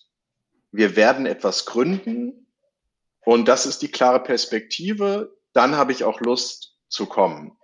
[0.72, 2.46] wir werden etwas gründen
[3.24, 7.56] und das ist die klare Perspektive, dann habe ich auch Lust zu kommen.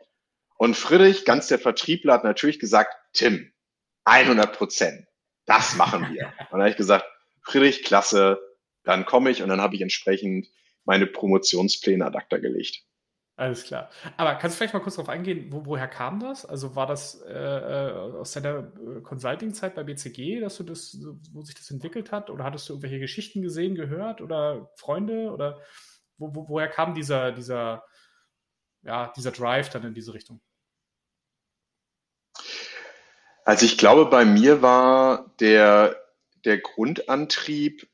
[0.59, 3.53] Und Friedrich, ganz der Vertriebler, hat natürlich gesagt, Tim,
[4.05, 5.07] 100 Prozent,
[5.45, 6.27] das machen wir.
[6.39, 7.05] Und dann habe ich gesagt,
[7.43, 8.41] Friedrich, klasse,
[8.83, 10.49] dann komme ich und dann habe ich entsprechend
[10.85, 12.85] meine Promotionspläne ad acta gelegt.
[13.39, 13.91] Alles klar.
[14.17, 16.47] Aber kannst du vielleicht mal kurz darauf eingehen, wo, woher kam das?
[16.47, 20.97] Also war das äh, äh aus deiner äh, Consulting-Zeit bei BCG, dass du das,
[21.33, 22.31] wo sich das entwickelt hat?
[22.31, 25.31] Oder hattest du irgendwelche Geschichten gesehen, gehört oder Freunde?
[25.33, 25.61] Oder
[26.17, 27.85] wo, wo, woher kam dieser, dieser,
[28.83, 30.41] ja, dieser Drive dann in diese Richtung?
[33.45, 35.95] Also ich glaube, bei mir war der,
[36.47, 37.87] der Grundantrieb,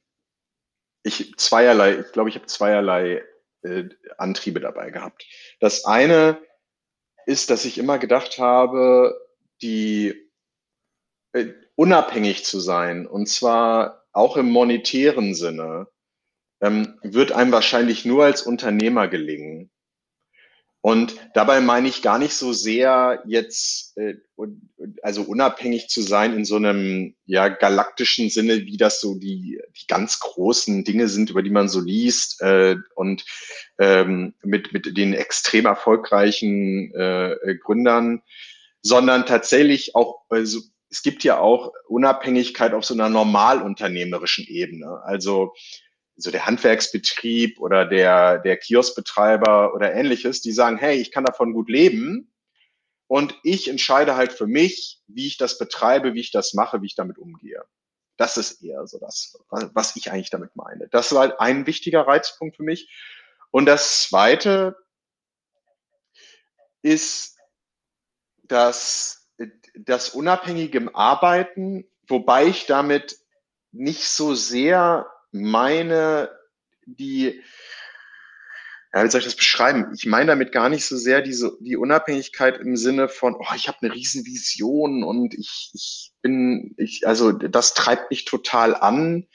[1.02, 3.24] ich zweierlei, ich glaube, ich habe zweierlei
[3.62, 5.26] äh, Antriebe dabei gehabt.
[5.60, 6.38] Das eine
[7.26, 9.28] ist, dass ich immer gedacht habe,
[9.62, 10.14] die
[11.32, 15.88] äh, unabhängig zu sein, und zwar auch im monetären Sinne,
[16.60, 19.71] ähm, wird einem wahrscheinlich nur als Unternehmer gelingen.
[20.82, 24.16] Und dabei meine ich gar nicht so sehr jetzt, äh,
[25.00, 29.86] also unabhängig zu sein in so einem ja galaktischen Sinne, wie das so die, die
[29.86, 33.24] ganz großen Dinge sind, über die man so liest äh, und
[33.78, 38.20] ähm, mit, mit den extrem erfolgreichen äh, Gründern,
[38.80, 40.58] sondern tatsächlich auch, also
[40.90, 45.00] es gibt ja auch Unabhängigkeit auf so einer normalunternehmerischen Ebene.
[45.04, 45.54] Also
[46.16, 51.52] so der Handwerksbetrieb oder der, der Kioskbetreiber oder ähnliches, die sagen, hey, ich kann davon
[51.52, 52.32] gut leben
[53.06, 56.86] und ich entscheide halt für mich, wie ich das betreibe, wie ich das mache, wie
[56.86, 57.62] ich damit umgehe.
[58.16, 60.88] Das ist eher so das, was ich eigentlich damit meine.
[60.88, 62.90] Das war ein wichtiger Reizpunkt für mich.
[63.50, 64.76] Und das zweite
[66.82, 67.38] ist,
[68.44, 69.30] dass
[69.74, 73.18] das unabhängige Arbeiten, wobei ich damit
[73.72, 76.30] nicht so sehr meine,
[76.86, 77.42] die,
[78.94, 79.92] ja, wie soll ich das beschreiben?
[79.94, 83.68] Ich meine damit gar nicht so sehr diese, die Unabhängigkeit im Sinne von, oh, ich
[83.68, 89.26] habe eine Riesenvision und ich, ich bin, ich, also das treibt mich total an.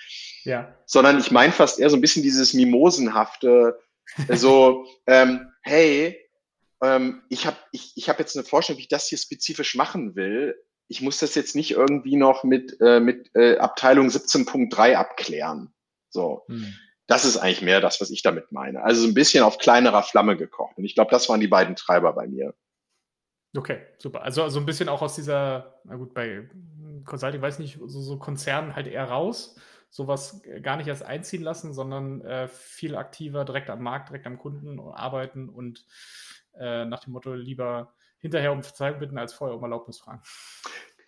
[0.44, 0.78] Ja.
[0.86, 3.80] Sondern ich meine fast eher so ein bisschen dieses Mimosenhafte,
[4.34, 6.18] so, ähm, hey,
[6.82, 10.16] ähm, ich habe ich, ich hab jetzt eine Vorstellung, wie ich das hier spezifisch machen
[10.16, 10.56] will.
[10.88, 15.74] Ich muss das jetzt nicht irgendwie noch mit, äh, mit äh, Abteilung 17.3 abklären.
[16.18, 16.44] So.
[16.48, 16.74] Hm.
[17.06, 18.84] Das ist eigentlich mehr das, was ich damit meine.
[18.84, 20.78] Also so ein bisschen auf kleinerer Flamme gekocht.
[20.78, 22.54] Und ich glaube, das waren die beiden Treiber bei mir.
[23.56, 24.24] Okay, super.
[24.24, 26.50] Also, also ein bisschen auch aus dieser, na gut, bei
[27.06, 29.56] Consulting, weiß nicht, so, so Konzernen halt eher raus,
[29.90, 34.40] sowas gar nicht erst einziehen lassen, sondern äh, viel aktiver direkt am Markt, direkt am
[34.40, 35.86] Kunden arbeiten und
[36.60, 40.24] äh, nach dem Motto lieber hinterher um Verzeihung bitten, als vorher um Erlaubnis fragen.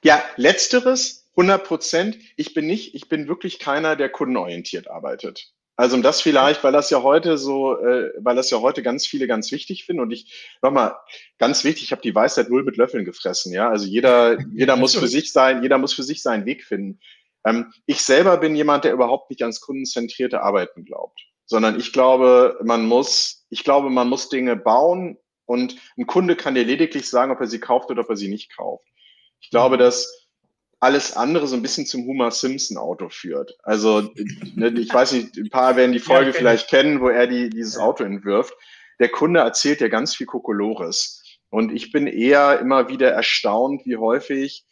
[0.03, 2.17] Ja, letzteres 100 Prozent.
[2.37, 5.51] Ich bin nicht, ich bin wirklich keiner, der kundenorientiert arbeitet.
[5.75, 9.07] Also um das vielleicht, weil das ja heute so, äh, weil das ja heute ganz
[9.07, 10.97] viele ganz wichtig finden und ich nochmal
[11.37, 13.69] ganz wichtig, ich habe die Weisheit null mit Löffeln gefressen, ja.
[13.69, 16.99] Also jeder, jeder muss für sich sein, jeder muss für sich seinen Weg finden.
[17.45, 22.59] Ähm, ich selber bin jemand, der überhaupt nicht ans kundenzentrierte Arbeiten glaubt, sondern ich glaube,
[22.61, 27.31] man muss, ich glaube, man muss Dinge bauen und ein Kunde kann dir lediglich sagen,
[27.31, 28.85] ob er sie kauft oder ob er sie nicht kauft.
[29.39, 30.19] Ich glaube, dass
[30.79, 33.57] alles andere so ein bisschen zum Homer Simpson Auto führt.
[33.63, 34.13] Also,
[34.55, 37.49] ne, ich weiß nicht, ein paar werden die Folge ja, vielleicht kennen, wo er die,
[37.49, 38.53] dieses Auto entwirft.
[38.99, 41.21] Der Kunde erzählt ja ganz viel Kokolores.
[41.49, 44.65] Und ich bin eher immer wieder erstaunt, wie häufig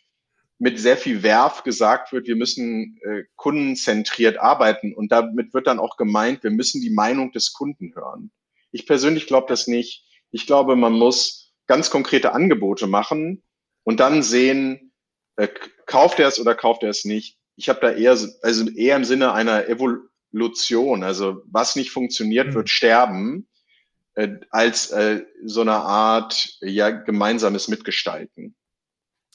[0.60, 4.96] mit sehr viel Werf gesagt wird, wir müssen äh, kundenzentriert arbeiten.
[4.96, 8.32] Und damit wird dann auch gemeint, wir müssen die Meinung des Kunden hören.
[8.72, 10.06] Ich persönlich glaube das nicht.
[10.32, 13.44] Ich glaube, man muss ganz konkrete Angebote machen
[13.88, 14.92] und dann sehen,
[15.38, 15.48] äh,
[15.86, 17.40] kauft er es oder kauft er es nicht.
[17.56, 22.56] Ich habe da eher, also eher im Sinne einer Evolution, also was nicht funktioniert, mhm.
[22.56, 23.48] wird sterben,
[24.16, 28.58] äh, als äh, so eine Art ja gemeinsames Mitgestalten.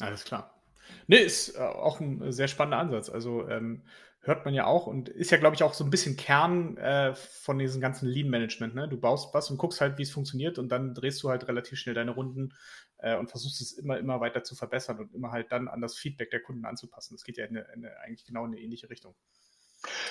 [0.00, 0.62] Alles klar.
[1.06, 3.08] Nee, ist äh, auch ein sehr spannender Ansatz.
[3.08, 3.86] Also ähm,
[4.24, 7.14] hört man ja auch und ist ja, glaube ich, auch so ein bisschen Kern äh,
[7.14, 8.74] von diesem ganzen Lean-Management.
[8.74, 8.88] Ne?
[8.88, 11.78] Du baust was und guckst halt, wie es funktioniert und dann drehst du halt relativ
[11.78, 12.54] schnell deine Runden
[12.98, 15.96] äh, und versuchst es immer, immer weiter zu verbessern und immer halt dann an das
[15.96, 17.14] Feedback der Kunden anzupassen.
[17.14, 19.14] Das geht ja in eine, in eine, eigentlich genau in eine ähnliche Richtung.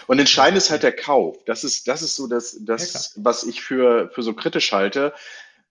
[0.08, 1.38] Und entscheidend ist halt der Kauf.
[1.46, 5.14] Das ist, das ist so das, das ja, was ich für, für so kritisch halte.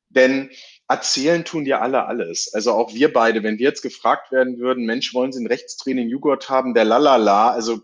[0.09, 0.51] Denn
[0.89, 2.53] erzählen tun ja alle alles.
[2.55, 6.09] Also auch wir beide, wenn wir jetzt gefragt werden würden, Mensch, wollen Sie einen rechtstraining
[6.09, 7.83] Joghurt haben, der lalala, also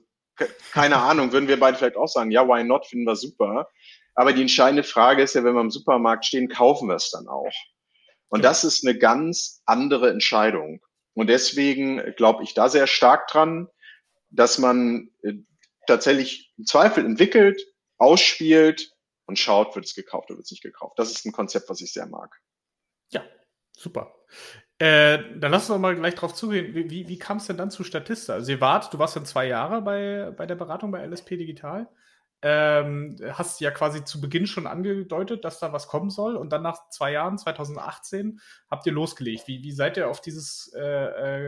[0.73, 3.71] keine Ahnung, würden wir beide vielleicht auch sagen, ja, why not, finden wir super.
[4.15, 7.29] Aber die entscheidende Frage ist ja, wenn wir im Supermarkt stehen, kaufen wir es dann
[7.29, 7.53] auch.
[8.29, 10.81] Und das ist eine ganz andere Entscheidung.
[11.15, 13.69] Und deswegen glaube ich da sehr stark dran,
[14.31, 15.35] dass man äh,
[15.87, 17.63] tatsächlich im Zweifel entwickelt,
[17.99, 18.93] ausspielt
[19.27, 20.99] und schaut, wird es gekauft oder wird es nicht gekauft.
[20.99, 22.35] Das ist ein Konzept, was ich sehr mag.
[23.11, 23.25] Ja,
[23.73, 24.15] super.
[24.79, 26.75] Äh, dann lass uns doch mal gleich drauf zugehen.
[26.75, 28.35] Wie, wie, wie kam es denn dann zu Statista?
[28.35, 31.89] Also ihr wart, du warst dann zwei Jahre bei, bei der Beratung bei LSP Digital.
[32.43, 36.37] Ähm, hast ja quasi zu Beginn schon angedeutet, dass da was kommen soll.
[36.37, 39.49] Und dann nach zwei Jahren, 2018, habt ihr losgelegt.
[39.49, 40.81] Wie, wie seid ihr auf dieses äh,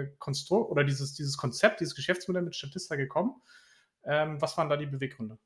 [0.01, 3.35] äh, Konstrukt oder dieses, dieses Konzept, dieses Geschäftsmodell mit Statista gekommen?
[4.05, 5.39] Ähm, was waren da die Beweggründe?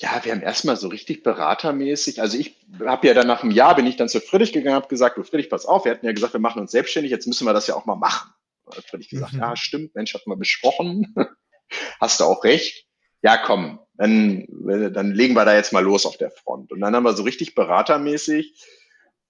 [0.00, 2.54] Ja, wir haben erstmal so richtig beratermäßig, also ich
[2.86, 5.24] habe ja dann nach einem Jahr, bin ich dann zu Friedrich gegangen, habe gesagt, du
[5.24, 7.66] Friedrich, pass auf, wir hatten ja gesagt, wir machen uns selbstständig, jetzt müssen wir das
[7.66, 8.30] ja auch mal machen.
[8.72, 9.40] Hat Friedrich gesagt, mhm.
[9.40, 11.12] ja, stimmt, Mensch, hat mal besprochen,
[12.00, 12.86] hast du auch recht.
[13.22, 14.46] Ja, komm, dann,
[14.92, 16.70] dann legen wir da jetzt mal los auf der Front.
[16.70, 18.54] Und dann haben wir so richtig beratermäßig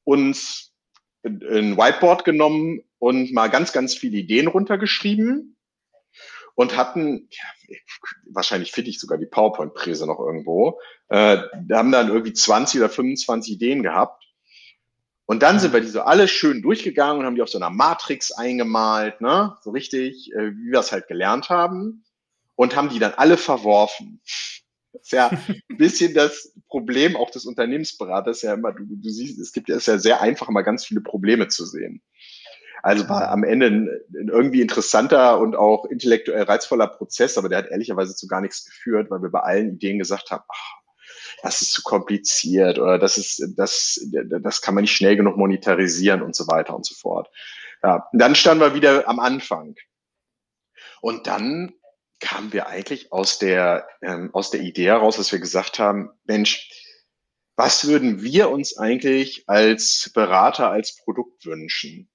[0.04, 0.74] uns
[1.24, 5.56] ein Whiteboard genommen und mal ganz, ganz viele Ideen runtergeschrieben
[6.58, 7.76] und hatten, ja,
[8.30, 11.38] wahrscheinlich finde ich sogar die PowerPoint-Präse noch irgendwo, äh,
[11.70, 14.24] haben dann irgendwie 20 oder 25 Ideen gehabt.
[15.24, 17.70] Und dann sind wir die so alle schön durchgegangen und haben die auf so einer
[17.70, 19.56] Matrix eingemalt, ne?
[19.60, 22.04] so richtig, äh, wie wir es halt gelernt haben,
[22.56, 24.20] und haben die dann alle verworfen.
[24.92, 25.30] Das ist ja
[25.70, 29.76] ein bisschen das Problem auch des Unternehmensberaters, ja immer, du, du siehst, es gibt ja,
[29.76, 32.02] ist ja sehr einfach, immer ganz viele Probleme zu sehen.
[32.82, 37.58] Also war am Ende ein, ein, irgendwie interessanter und auch intellektuell reizvoller Prozess, aber der
[37.58, 40.78] hat ehrlicherweise zu gar nichts geführt, weil wir bei allen Ideen gesagt haben, ach,
[41.42, 46.22] das ist zu kompliziert oder das ist, das, das kann man nicht schnell genug monetarisieren
[46.22, 47.30] und so weiter und so fort.
[47.82, 49.76] Ja, dann standen wir wieder am Anfang.
[51.00, 51.72] Und dann
[52.20, 56.68] kamen wir eigentlich aus der, ähm, aus der Idee heraus, dass wir gesagt haben, Mensch,
[57.56, 62.08] was würden wir uns eigentlich als Berater, als Produkt wünschen?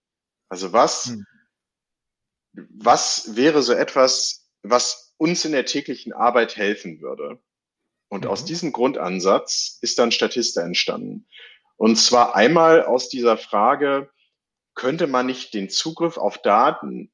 [0.54, 1.26] Also was, hm.
[2.54, 7.42] was wäre so etwas, was uns in der täglichen Arbeit helfen würde?
[8.08, 8.30] Und mhm.
[8.30, 11.28] aus diesem Grundansatz ist dann Statista entstanden.
[11.76, 14.12] Und zwar einmal aus dieser Frage,
[14.76, 17.12] könnte man nicht den Zugriff auf Daten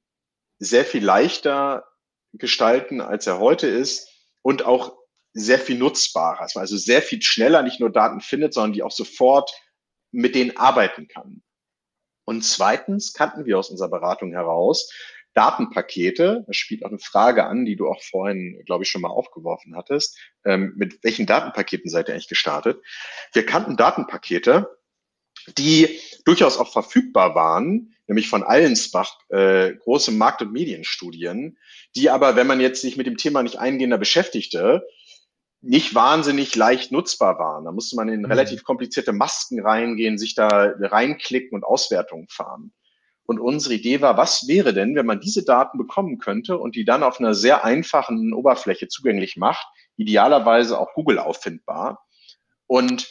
[0.58, 1.88] sehr viel leichter
[2.34, 4.10] gestalten, als er heute ist
[4.41, 4.97] und auch
[5.32, 9.49] sehr viel nutzbarer, also sehr viel schneller nicht nur Daten findet, sondern die auch sofort
[10.12, 11.41] mit denen arbeiten kann.
[12.29, 14.93] Und zweitens kannten wir aus unserer Beratung heraus
[15.33, 16.43] Datenpakete.
[16.45, 19.75] Das spielt auch eine Frage an, die du auch vorhin, glaube ich, schon mal aufgeworfen
[19.75, 20.15] hattest.
[20.45, 22.83] Ähm, mit welchen Datenpaketen seid ihr eigentlich gestartet?
[23.33, 24.69] Wir kannten Datenpakete,
[25.57, 31.57] die durchaus auch verfügbar waren, nämlich von Allensbach, äh, große Markt- und Medienstudien,
[31.95, 34.85] die aber, wenn man jetzt sich mit dem Thema nicht eingehender beschäftigte,
[35.62, 37.65] nicht wahnsinnig leicht nutzbar waren.
[37.65, 38.26] Da musste man in mhm.
[38.26, 42.72] relativ komplizierte Masken reingehen, sich da reinklicken und Auswertungen fahren.
[43.26, 46.86] Und unsere Idee war, was wäre denn, wenn man diese Daten bekommen könnte und die
[46.86, 49.67] dann auf einer sehr einfachen Oberfläche zugänglich macht,
[49.98, 52.04] idealerweise auch Google auffindbar.
[52.65, 53.08] Und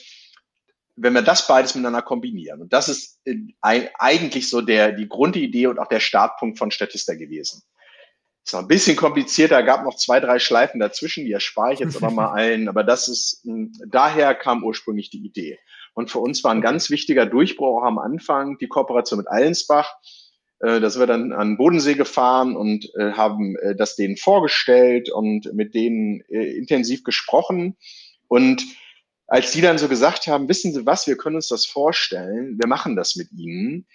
[0.96, 3.20] wenn wir das beides miteinander kombinieren, und das ist
[3.60, 7.62] eigentlich so der, die Grundidee und auch der Startpunkt von Statista gewesen.
[8.48, 11.98] Ist noch ein bisschen komplizierter, gab noch zwei, drei Schleifen dazwischen, die erspare ich jetzt
[11.98, 12.70] aber mal allen.
[12.70, 13.46] Aber das ist,
[13.86, 15.58] daher kam ursprünglich die Idee.
[15.92, 19.96] Und für uns war ein ganz wichtiger Durchbruch auch am Anfang die Kooperation mit Allensbach.
[20.60, 25.12] Äh, da sind wir dann an Bodensee gefahren und äh, haben äh, das denen vorgestellt
[25.12, 27.76] und mit denen intensiv gesprochen.
[28.28, 28.64] Und
[29.26, 32.66] als die dann so gesagt haben, wissen Sie was, wir können uns das vorstellen, wir
[32.66, 33.86] machen das mit Ihnen,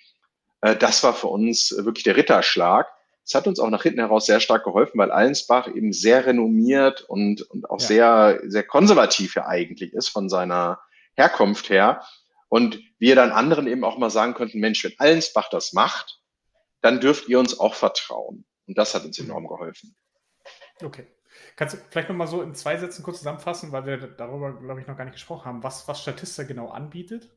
[0.62, 2.88] das war für uns wirklich der Ritterschlag.
[3.26, 7.02] Es hat uns auch nach hinten heraus sehr stark geholfen, weil Allensbach eben sehr renommiert
[7.02, 7.88] und, und auch ja.
[7.88, 10.80] sehr, sehr konservativ ja eigentlich ist von seiner
[11.16, 12.04] Herkunft her.
[12.50, 16.22] Und wir dann anderen eben auch mal sagen könnten, Mensch, wenn Allensbach das macht,
[16.82, 18.46] dann dürft ihr uns auch vertrauen.
[18.68, 19.96] Und das hat uns enorm geholfen.
[20.82, 21.08] Okay.
[21.56, 24.88] Kannst du vielleicht nochmal so in zwei Sätzen kurz zusammenfassen, weil wir darüber, glaube ich,
[24.88, 27.30] noch gar nicht gesprochen haben, was, was Statista genau anbietet?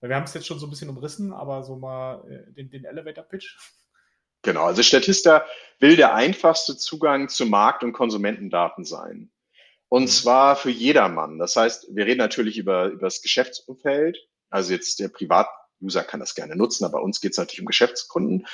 [0.00, 2.70] Weil wir haben es jetzt schon so ein bisschen umrissen, aber so mal äh, den,
[2.70, 3.56] den Elevator-Pitch.
[4.44, 5.44] Genau, also Statista
[5.80, 9.30] will der einfachste Zugang zu Markt- und Konsumentendaten sein.
[9.88, 10.08] Und mhm.
[10.08, 11.38] zwar für jedermann.
[11.38, 14.18] Das heißt, wir reden natürlich über, über das Geschäftsumfeld.
[14.50, 17.66] Also jetzt der Privatuser kann das gerne nutzen, aber bei uns geht es natürlich um
[17.66, 18.46] Geschäftskunden.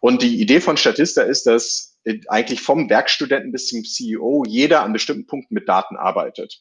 [0.00, 4.92] Und die Idee von Statista ist, dass eigentlich vom Werkstudenten bis zum CEO jeder an
[4.92, 6.60] bestimmten Punkten mit Daten arbeitet.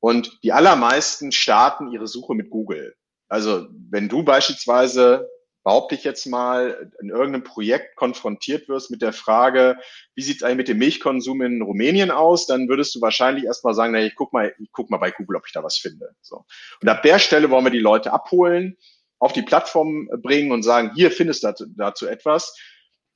[0.00, 2.94] Und die allermeisten starten ihre Suche mit Google.
[3.28, 5.28] Also wenn du beispielsweise
[5.64, 9.78] behaupte ich jetzt mal, in irgendeinem Projekt konfrontiert wirst mit der Frage,
[10.14, 13.74] wie sieht es eigentlich mit dem Milchkonsum in Rumänien aus, dann würdest du wahrscheinlich erstmal
[13.74, 16.14] sagen, na, ich guck mal, ich guck mal bei Google, ob ich da was finde.
[16.20, 16.44] So.
[16.82, 18.76] Und ab der Stelle wollen wir die Leute abholen,
[19.18, 22.58] auf die Plattform bringen und sagen, hier findest du dazu etwas.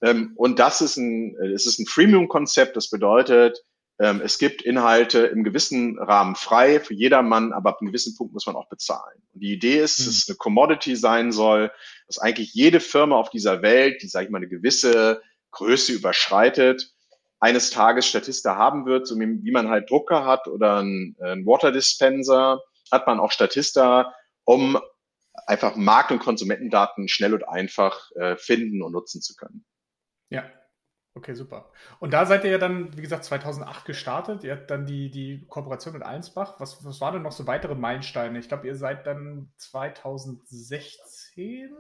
[0.01, 3.63] Ähm, und das ist ein, es ist ein Freemium-Konzept, das bedeutet,
[4.01, 8.33] ähm, es gibt Inhalte im gewissen Rahmen frei für jedermann, aber ab einem gewissen Punkt
[8.33, 9.21] muss man auch bezahlen.
[9.35, 11.73] Und die Idee ist, dass es eine Commodity sein soll,
[12.09, 16.93] dass eigentlich jede Firma auf dieser Welt, die, sage ich mal, eine gewisse Größe überschreitet,
[17.41, 21.71] eines Tages Statista haben wird, so wie man halt Drucker hat oder ein, ein Water
[21.71, 24.13] Dispenser, hat man auch Statista,
[24.45, 24.79] um
[25.47, 29.65] einfach Markt- und Konsumentendaten schnell und einfach äh, finden und nutzen zu können.
[30.31, 30.51] Ja,
[31.19, 31.73] Okay, super.
[31.99, 34.45] Und da seid ihr ja dann, wie gesagt, 2008 gestartet.
[34.45, 36.61] Ihr habt dann die, die Kooperation mit Allensbach.
[36.61, 38.39] Was, was waren denn noch so weitere Meilensteine?
[38.39, 41.71] Ich glaube, ihr seid dann 2016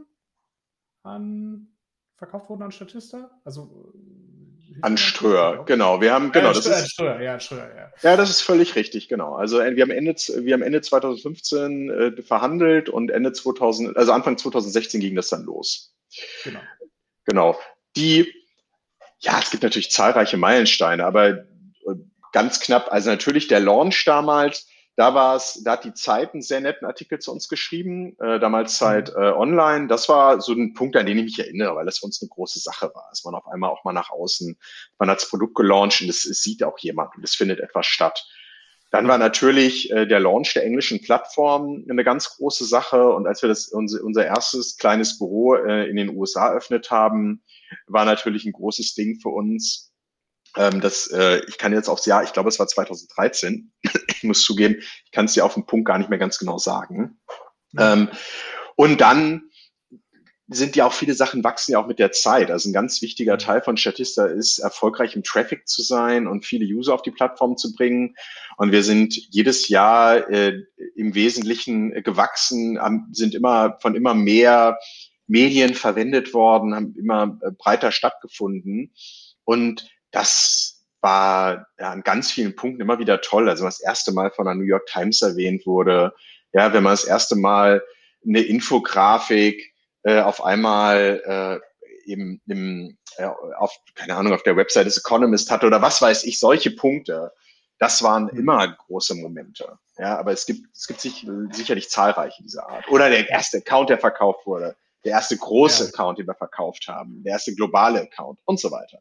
[1.09, 1.68] an
[2.16, 3.31] verkauft worden an Statista?
[3.44, 6.01] Also äh, an Ströer, genau.
[6.01, 8.11] Wir haben genau, ja, das Ströer, ist Ströer, ja, Ströer, ja.
[8.11, 9.35] Ja, das ist völlig richtig, genau.
[9.35, 14.38] Also wir haben Ende wir haben Ende 2015 äh, verhandelt und Ende 2000, also Anfang
[14.38, 15.94] 2016 ging das dann los.
[16.44, 16.61] Genau.
[17.25, 17.59] Genau.
[17.97, 18.33] Die
[19.21, 21.44] ja, es gibt natürlich zahlreiche Meilensteine, aber äh,
[22.33, 26.42] ganz knapp, also natürlich der Launch damals, da war es, da hat die Zeit einen
[26.42, 28.84] sehr netten Artikel zu uns geschrieben, äh, damals mhm.
[28.84, 29.87] Zeit äh, online.
[29.87, 32.28] Das war so ein Punkt, an den ich mich erinnere, weil das für uns eine
[32.28, 33.08] große Sache war.
[33.12, 34.58] Es man auf einmal auch mal nach außen,
[34.98, 37.87] man hat das Produkt gelauncht und es, es sieht auch jemand und es findet etwas
[37.87, 38.26] statt.
[38.90, 43.12] Dann war natürlich äh, der Launch der englischen Plattform eine ganz große Sache.
[43.12, 47.44] Und als wir das unser, unser erstes kleines Büro äh, in den USA eröffnet haben,
[47.87, 49.88] war natürlich ein großes Ding für uns.
[50.59, 53.73] Ähm, das, äh, ich kann jetzt aufs Jahr, ich glaube, es war 2013.
[54.09, 56.59] ich muss zugeben, ich kann es dir auf den Punkt gar nicht mehr ganz genau
[56.59, 57.18] sagen.
[57.79, 58.09] Ähm,
[58.77, 59.44] und dann
[60.51, 62.51] sind ja auch viele Sachen wachsen ja auch mit der Zeit.
[62.51, 63.40] Also ein ganz wichtiger mhm.
[63.40, 67.57] Teil von Statista ist, erfolgreich im Traffic zu sein und viele User auf die Plattform
[67.57, 68.16] zu bringen.
[68.57, 70.62] Und wir sind jedes Jahr äh,
[70.97, 72.79] im Wesentlichen gewachsen,
[73.12, 74.79] sind immer von immer mehr
[75.27, 78.94] Medien verwendet worden, haben immer äh, breiter stattgefunden.
[79.44, 83.49] Und das war ja, an ganz vielen Punkten immer wieder toll.
[83.49, 86.12] Also das erste Mal von der New York Times erwähnt wurde,
[86.53, 87.83] ja, wenn man das erste Mal
[88.27, 93.25] eine Infografik äh, auf einmal äh, eben im, äh,
[93.59, 97.33] auf, keine Ahnung, auf der Website des Economist hatte oder was weiß ich, solche Punkte.
[97.79, 98.40] Das waren mhm.
[98.40, 99.79] immer große Momente.
[99.99, 102.88] Ja, aber es gibt, es gibt sich, sicherlich zahlreiche dieser Art.
[102.88, 105.88] Oder der erste Account, der verkauft wurde der erste große ja.
[105.90, 108.99] Account, den wir verkauft haben, der erste globale Account und so weiter.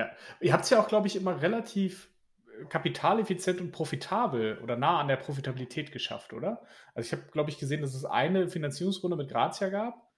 [0.00, 0.10] Ja,
[0.40, 2.08] ihr habt es ja auch, glaube ich, immer relativ
[2.46, 6.62] äh, kapitaleffizient und profitabel oder nah an der Profitabilität geschafft, oder?
[6.94, 10.10] Also ich habe, glaube ich, gesehen, dass es eine Finanzierungsrunde mit Grazia gab,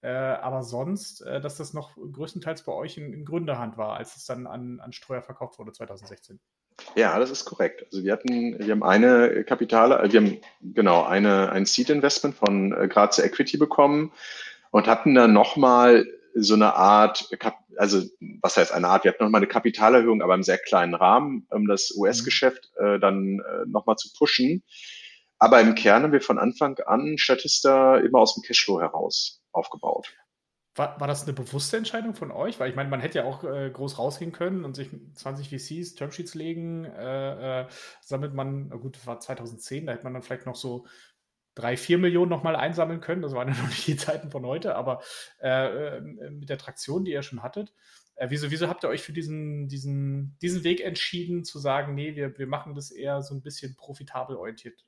[0.00, 4.16] äh, aber sonst, äh, dass das noch größtenteils bei euch in, in Gründerhand war, als
[4.16, 6.40] es dann an, an Streuer verkauft wurde 2016.
[6.94, 7.84] Ja, das ist korrekt.
[7.90, 12.34] Also wir hatten, wir haben eine Kapitale, äh, wir haben genau eine, ein Seed Investment
[12.34, 14.10] von äh, Grazia Equity bekommen
[14.70, 16.06] und hatten dann nochmal
[16.40, 17.28] so eine Art,
[17.76, 18.02] also
[18.40, 21.66] was heißt eine Art, wir hatten nochmal eine Kapitalerhöhung, aber im sehr kleinen Rahmen, um
[21.66, 22.86] das US-Geschäft mhm.
[22.86, 24.62] äh, dann äh, nochmal zu pushen.
[25.38, 30.12] Aber im Kern haben wir von Anfang an Statista immer aus dem Cashflow heraus aufgebaut.
[30.74, 32.58] War, war das eine bewusste Entscheidung von euch?
[32.58, 35.94] Weil ich meine, man hätte ja auch äh, groß rausgehen können und sich 20 VCs,
[35.94, 37.66] Termsheets legen, äh, äh,
[38.00, 40.86] sammelt man, gut, das war 2010, da hätte man dann vielleicht noch so
[41.58, 43.22] drei, vier Millionen nochmal einsammeln können.
[43.22, 45.02] Das waren ja noch nicht die Zeiten von heute, aber
[45.42, 47.72] äh, äh, mit der Traktion, die ihr schon hattet.
[48.16, 52.16] Äh, wieso, wieso habt ihr euch für diesen, diesen, diesen Weg entschieden, zu sagen, nee,
[52.16, 54.84] wir, wir machen das eher so ein bisschen profitabel orientiert?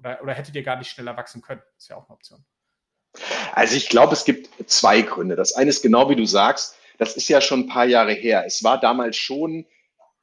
[0.00, 1.62] oder, oder hättet ihr gar nicht schneller wachsen können?
[1.76, 2.44] Das ist ja auch eine Option.
[3.52, 5.36] Also ich glaube, es gibt zwei Gründe.
[5.36, 8.44] Das eine ist genau wie du sagst, das ist ja schon ein paar Jahre her.
[8.44, 9.66] Es war damals schon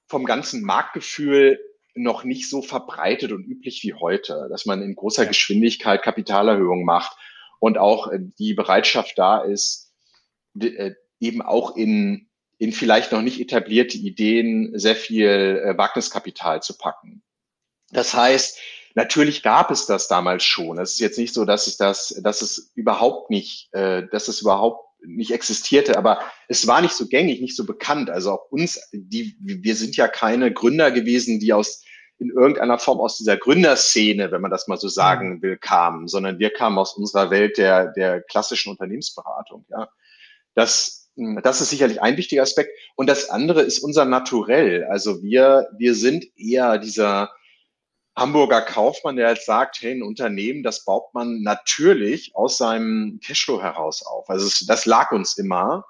[0.07, 1.59] vom ganzen Marktgefühl
[2.03, 7.17] noch nicht so verbreitet und üblich wie heute, dass man in großer Geschwindigkeit Kapitalerhöhungen macht
[7.59, 9.93] und auch äh, die Bereitschaft da ist,
[10.59, 16.77] äh, eben auch in, in vielleicht noch nicht etablierte Ideen sehr viel äh, Wagniskapital zu
[16.77, 17.23] packen.
[17.91, 18.59] Das heißt,
[18.95, 20.79] Natürlich gab es das damals schon.
[20.79, 24.89] Es ist jetzt nicht so, dass es das, dass es überhaupt nicht, dass es überhaupt
[25.05, 28.09] nicht existierte, aber es war nicht so gängig, nicht so bekannt.
[28.09, 31.83] Also auch uns, die, wir sind ja keine Gründer gewesen, die aus
[32.19, 35.41] in irgendeiner Form aus dieser Gründerszene, wenn man das mal so sagen mhm.
[35.41, 39.65] will, kamen, sondern wir kamen aus unserer Welt der, der klassischen Unternehmensberatung.
[39.69, 39.89] Ja.
[40.53, 40.99] Das
[41.43, 42.71] das ist sicherlich ein wichtiger Aspekt.
[42.95, 44.85] Und das andere ist unser Naturell.
[44.85, 47.31] Also wir, wir sind eher dieser
[48.15, 53.61] Hamburger Kaufmann, der jetzt sagt, hey, ein Unternehmen, das baut man natürlich aus seinem Cashflow
[53.61, 54.29] heraus auf.
[54.29, 55.85] Also es, das lag uns immer.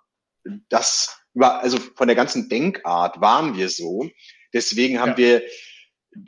[0.69, 4.09] Das über, also von der ganzen Denkart waren wir so.
[4.53, 5.17] Deswegen haben ja.
[5.17, 5.41] wir,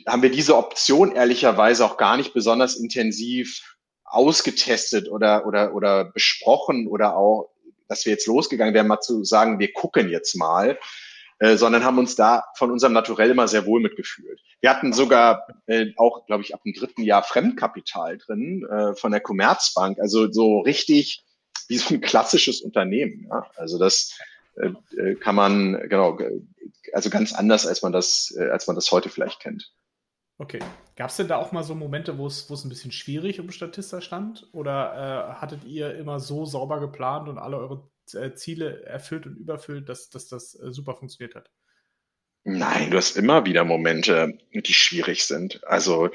[0.07, 6.87] haben wir diese Option ehrlicherweise auch gar nicht besonders intensiv ausgetestet oder, oder, oder besprochen
[6.87, 7.49] oder auch,
[7.87, 10.77] dass wir jetzt losgegangen wären, mal zu sagen, wir gucken jetzt mal,
[11.39, 14.39] äh, sondern haben uns da von unserem Naturell immer sehr wohl mitgefühlt.
[14.59, 19.11] Wir hatten sogar äh, auch, glaube ich, ab dem dritten Jahr Fremdkapital drin äh, von
[19.11, 21.25] der Commerzbank, also so richtig
[21.67, 23.27] wie so ein klassisches Unternehmen.
[23.29, 23.49] Ja?
[23.55, 24.13] Also das
[25.19, 26.17] kann man, genau,
[26.93, 29.73] also ganz anders, als man das, äh, als man das heute vielleicht kennt.
[30.37, 30.59] Okay.
[30.95, 33.39] Gab es denn da auch mal so Momente, wo es, wo es ein bisschen schwierig
[33.39, 34.49] um Statista stand?
[34.53, 39.35] Oder äh, hattet ihr immer so sauber geplant und alle eure äh, Ziele erfüllt und
[39.35, 41.51] überfüllt, dass, dass das äh, super funktioniert hat?
[42.43, 45.63] Nein, du hast immer wieder Momente, die schwierig sind.
[45.63, 46.11] Also äh,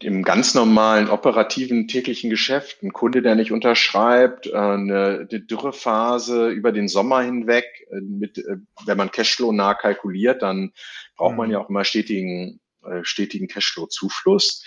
[0.00, 6.72] im ganz normalen operativen täglichen Geschäft, ein Kunde, der nicht unterschreibt, äh, eine, Dürrephase über
[6.72, 7.64] den Sommer hinweg,
[8.00, 8.42] mit,
[8.86, 10.72] wenn man Cashflow nah kalkuliert, dann
[11.16, 11.52] braucht man mhm.
[11.52, 14.64] ja auch immer stetigen äh, stetigen Cashflow-Zufluss.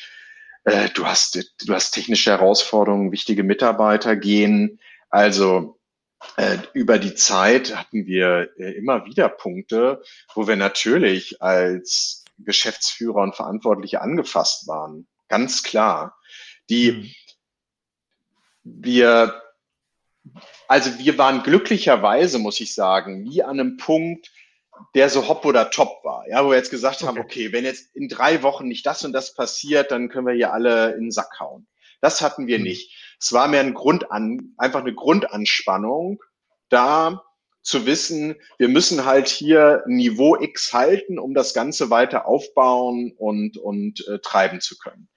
[0.65, 1.35] Äh, du hast,
[1.65, 4.79] du hast technische Herausforderungen, wichtige Mitarbeiter gehen.
[5.09, 5.79] Also
[6.37, 10.03] äh, über die Zeit hatten wir immer wieder Punkte,
[10.35, 15.07] wo wir natürlich als Geschäftsführer und Verantwortliche angefasst waren.
[15.27, 16.17] Ganz klar.
[16.69, 17.11] Die mhm.
[18.63, 19.41] wir,
[20.67, 24.31] also wir waren glücklicherweise, muss ich sagen, nie an einem Punkt,
[24.95, 26.27] der so hopp oder top war.
[26.27, 27.07] Ja, wo wir jetzt gesagt okay.
[27.07, 30.33] haben, okay, wenn jetzt in drei Wochen nicht das und das passiert, dann können wir
[30.33, 31.67] hier alle in den Sack hauen.
[32.01, 32.65] Das hatten wir mhm.
[32.65, 33.15] nicht.
[33.19, 36.21] Es war mehr ein Grundan, einfach eine Grundanspannung,
[36.69, 37.23] da
[37.61, 43.57] zu wissen, wir müssen halt hier Niveau X halten, um das Ganze weiter aufbauen und,
[43.57, 45.09] und äh, treiben zu können.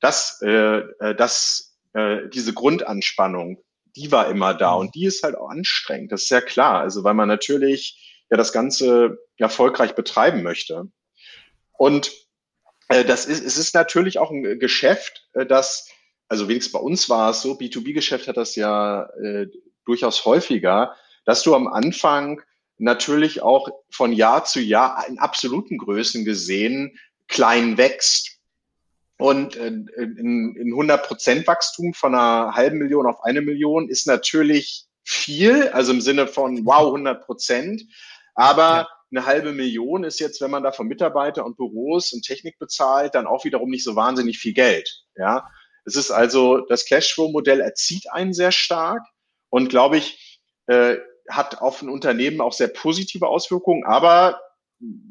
[0.00, 3.62] Das, äh, äh das, äh, diese Grundanspannung,
[3.96, 6.10] die war immer da und die ist halt auch anstrengend.
[6.10, 6.80] Das ist sehr klar.
[6.80, 10.88] Also weil man natürlich ja das Ganze erfolgreich betreiben möchte.
[11.72, 12.12] Und
[12.88, 15.88] äh, das ist, es ist natürlich auch ein Geschäft, äh, das,
[16.28, 19.46] also wenigstens bei uns war es so, B2B-Geschäft hat das ja äh,
[19.84, 22.42] durchaus häufiger, dass du am Anfang
[22.78, 26.98] natürlich auch von Jahr zu Jahr in absoluten Größen gesehen
[27.28, 28.38] klein wächst.
[29.16, 34.06] Und äh, in, in 100 Prozent Wachstum von einer halben Million auf eine Million ist
[34.06, 37.82] natürlich viel, also im Sinne von wow, 100 Prozent.
[38.34, 42.58] Aber eine halbe Million ist jetzt, wenn man da von Mitarbeiter und Büros und Technik
[42.58, 45.04] bezahlt, dann auch wiederum nicht so wahnsinnig viel Geld.
[45.16, 45.48] Ja,
[45.84, 49.02] es ist also, das Cashflow-Modell erzieht einen sehr stark
[49.50, 50.96] und glaube ich, äh,
[51.28, 54.40] hat auf ein Unternehmen auch sehr positive Auswirkungen, aber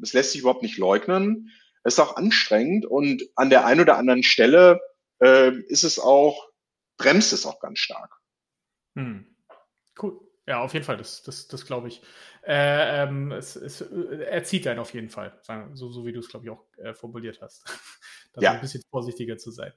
[0.02, 1.50] es lässt sich überhaupt nicht leugnen.
[1.82, 4.80] Es ist auch anstrengend und an der einen oder anderen Stelle
[5.20, 6.48] äh, ist es auch,
[6.96, 8.14] bremst es auch ganz stark.
[8.96, 9.36] Hm.
[10.00, 10.20] Cool.
[10.46, 12.02] Ja, auf jeden Fall, das, das, das glaube ich.
[12.46, 15.38] Äh, ähm, es, es, äh, er zieht einen auf jeden Fall,
[15.72, 17.64] so, so wie du es, glaube ich, auch äh, formuliert hast.
[18.34, 18.52] da ja.
[18.52, 19.72] ein bisschen vorsichtiger zu sein.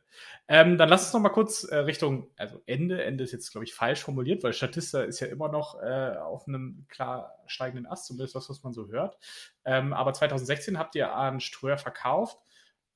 [0.48, 3.66] Ähm, dann lass uns noch mal kurz äh, Richtung, also Ende, Ende ist jetzt, glaube
[3.66, 8.08] ich, falsch formuliert, weil Statista ist ja immer noch äh, auf einem klar steigenden Ast,
[8.08, 9.18] zumindest das, was man so hört.
[9.64, 12.40] Ähm, aber 2016 habt ihr an Ströer verkauft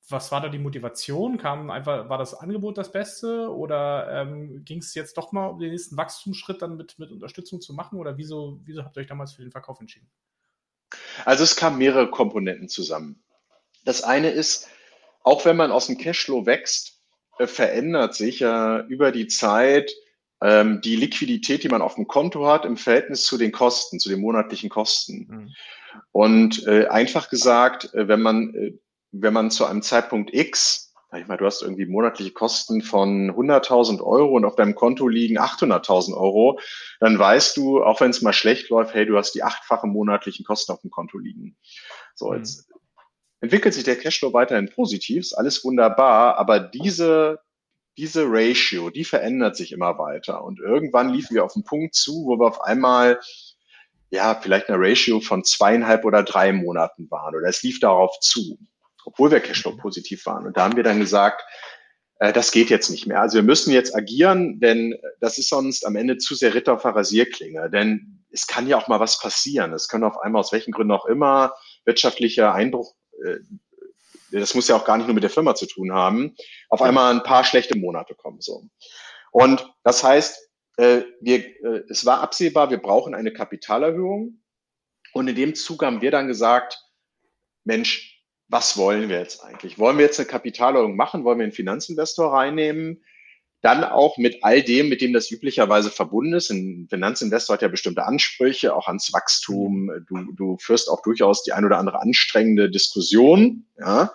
[0.09, 1.37] was war da die Motivation?
[1.37, 5.59] Kam einfach, war das Angebot das Beste oder ähm, ging es jetzt doch mal um
[5.59, 9.07] den nächsten Wachstumsschritt dann mit, mit Unterstützung zu machen oder wieso, wieso habt ihr euch
[9.07, 10.09] damals für den Verkauf entschieden?
[11.25, 13.23] Also es kamen mehrere Komponenten zusammen.
[13.85, 14.69] Das eine ist,
[15.23, 17.01] auch wenn man aus dem Cashflow wächst,
[17.37, 19.91] äh, verändert sich ja äh, über die Zeit
[20.41, 24.09] ähm, die Liquidität, die man auf dem Konto hat, im Verhältnis zu den Kosten, zu
[24.09, 25.27] den monatlichen Kosten.
[25.29, 25.55] Mhm.
[26.11, 28.73] Und äh, einfach gesagt, äh, wenn man äh,
[29.11, 34.01] wenn man zu einem Zeitpunkt X, ich meine, du hast irgendwie monatliche Kosten von 100.000
[34.01, 36.57] Euro und auf deinem Konto liegen 800.000 Euro,
[37.01, 40.45] dann weißt du, auch wenn es mal schlecht läuft, hey, du hast die achtfache monatlichen
[40.45, 41.57] Kosten auf dem Konto liegen.
[42.15, 42.37] So, mhm.
[42.37, 42.71] jetzt
[43.41, 47.39] entwickelt sich der Cashflow weiterhin positiv, ist alles wunderbar, aber diese
[47.97, 50.43] diese Ratio, die verändert sich immer weiter.
[50.45, 53.19] Und irgendwann liefen wir auf einen Punkt zu, wo wir auf einmal
[54.11, 58.57] ja, vielleicht eine Ratio von zweieinhalb oder drei Monaten waren oder es lief darauf zu
[59.05, 60.45] obwohl wir Cashflow positiv waren.
[60.45, 61.43] Und da haben wir dann gesagt,
[62.19, 63.21] äh, das geht jetzt nicht mehr.
[63.21, 66.83] Also wir müssen jetzt agieren, denn das ist sonst am Ende zu sehr Ritter auf
[66.83, 67.69] der Rasierklinge.
[67.69, 69.73] Denn es kann ja auch mal was passieren.
[69.73, 71.53] Es kann auf einmal aus welchen Gründen auch immer
[71.85, 72.93] wirtschaftlicher Einbruch,
[73.25, 73.37] äh,
[74.31, 76.35] das muss ja auch gar nicht nur mit der Firma zu tun haben,
[76.69, 78.39] auf einmal ein paar schlechte Monate kommen.
[78.39, 78.63] So.
[79.31, 84.41] Und das heißt, äh, wir, äh, es war absehbar, wir brauchen eine Kapitalerhöhung.
[85.13, 86.81] Und in dem Zug haben wir dann gesagt,
[87.65, 88.10] Mensch,
[88.51, 89.79] was wollen wir jetzt eigentlich?
[89.79, 91.23] Wollen wir jetzt eine Kapitalerhöhung machen?
[91.23, 93.01] Wollen wir einen Finanzinvestor reinnehmen?
[93.61, 96.49] Dann auch mit all dem, mit dem das üblicherweise verbunden ist.
[96.49, 99.89] Ein Finanzinvestor hat ja bestimmte Ansprüche, auch ans Wachstum.
[100.07, 103.67] Du, du führst auch durchaus die ein oder andere anstrengende Diskussion.
[103.79, 104.13] Ja.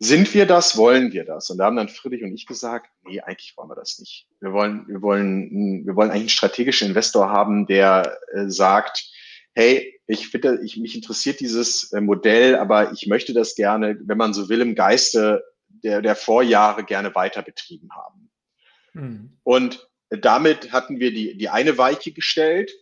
[0.00, 0.76] Sind wir das?
[0.76, 1.50] Wollen wir das?
[1.50, 4.26] Und da haben dann Friedrich und ich gesagt, nee, eigentlich wollen wir das nicht.
[4.40, 9.09] Wir wollen, wir wollen, wir wollen eigentlich einen strategischen Investor haben, der äh, sagt,
[9.54, 14.18] hey, ich finde, ich, mich interessiert dieses äh, Modell, aber ich möchte das gerne, wenn
[14.18, 18.30] man so will, im Geiste der, der Vorjahre gerne weiter betrieben haben.
[18.92, 19.38] Mhm.
[19.42, 22.72] Und damit hatten wir die, die eine Weiche gestellt.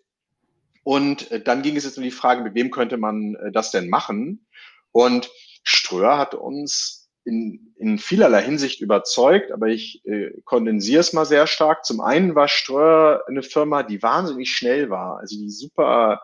[0.83, 3.71] Und äh, dann ging es jetzt um die Frage, mit wem könnte man äh, das
[3.71, 4.47] denn machen?
[4.91, 5.31] Und
[5.63, 11.47] Ströer hat uns in, in vielerlei Hinsicht überzeugt, aber ich äh, kondensiere es mal sehr
[11.47, 11.85] stark.
[11.85, 16.23] Zum einen war Ströer eine Firma, die wahnsinnig schnell war, also die super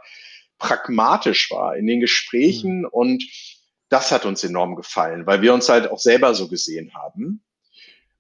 [0.58, 2.88] pragmatisch war in den Gesprächen mhm.
[2.90, 3.24] und
[3.88, 7.44] das hat uns enorm gefallen, weil wir uns halt auch selber so gesehen haben.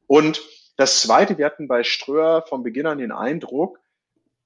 [0.06, 0.42] Und
[0.76, 3.80] das Zweite, wir hatten bei Ströer von Beginn an den Eindruck,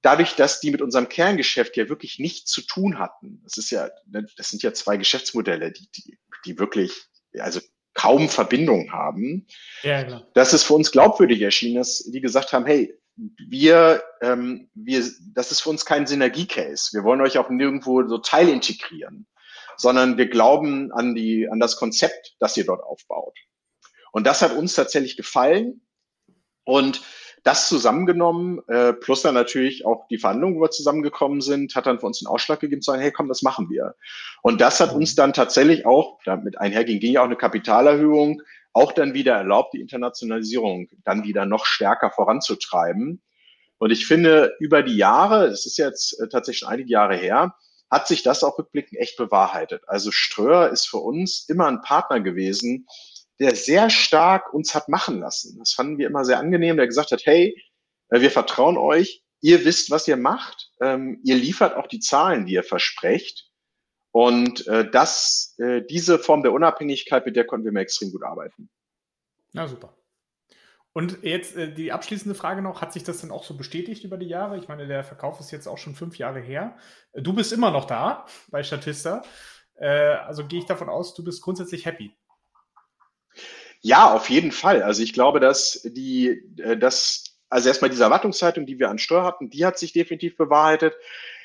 [0.01, 3.89] dadurch, dass die mit unserem Kerngeschäft ja wirklich nichts zu tun hatten, das ist ja,
[4.05, 6.93] das sind ja zwei Geschäftsmodelle, die, die, die wirklich,
[7.37, 7.59] also
[7.93, 9.45] kaum Verbindung haben,
[9.83, 10.27] ja, klar.
[10.33, 12.97] dass es für uns glaubwürdig erschien, dass die gesagt haben, hey,
[13.37, 15.03] wir, ähm, wir,
[15.33, 16.91] das ist für uns kein Synergie-Case.
[16.93, 19.27] Wir wollen euch auch nirgendwo so teilintegrieren,
[19.77, 23.37] sondern wir glauben an die, an das Konzept, das ihr dort aufbaut.
[24.11, 25.81] Und das hat uns tatsächlich gefallen.
[26.63, 27.01] Und
[27.43, 31.99] das zusammengenommen, äh, plus dann natürlich auch die Verhandlungen, wo wir zusammengekommen sind, hat dann
[31.99, 33.95] für uns den Ausschlag gegeben zu sagen, hey, komm, das machen wir.
[34.41, 38.41] Und das hat uns dann tatsächlich auch, damit einherging, ging ja auch eine Kapitalerhöhung,
[38.79, 43.21] auch dann wieder erlaubt, die Internationalisierung dann wieder noch stärker voranzutreiben.
[43.77, 47.55] Und ich finde, über die Jahre, das ist jetzt äh, tatsächlich schon einige Jahre her,
[47.91, 49.83] hat sich das auch rückblickend echt bewahrheitet.
[49.87, 52.87] Also Ströer ist für uns immer ein Partner gewesen,
[53.39, 55.57] der sehr stark uns hat machen lassen.
[55.59, 57.61] Das fanden wir immer sehr angenehm, der gesagt hat, hey,
[58.09, 62.45] äh, wir vertrauen euch, ihr wisst, was ihr macht, ähm, ihr liefert auch die Zahlen,
[62.45, 63.48] die ihr versprecht.
[64.11, 68.23] Und äh, das, äh, diese Form der Unabhängigkeit, mit der konnten wir mir extrem gut
[68.23, 68.69] arbeiten.
[69.53, 69.95] Na super.
[70.93, 74.17] Und jetzt äh, die abschließende Frage noch, hat sich das denn auch so bestätigt über
[74.17, 74.57] die Jahre?
[74.57, 76.77] Ich meine, der Verkauf ist jetzt auch schon fünf Jahre her.
[77.13, 79.21] Du bist immer noch da bei Statista.
[79.75, 82.11] Äh, also gehe ich davon aus, du bist grundsätzlich happy.
[83.81, 84.83] Ja, auf jeden Fall.
[84.83, 89.23] Also ich glaube, dass die, äh, dass, also erstmal diese Erwartungshaltung, die wir an Steuer
[89.23, 90.95] hatten, die hat sich definitiv bewahrheitet.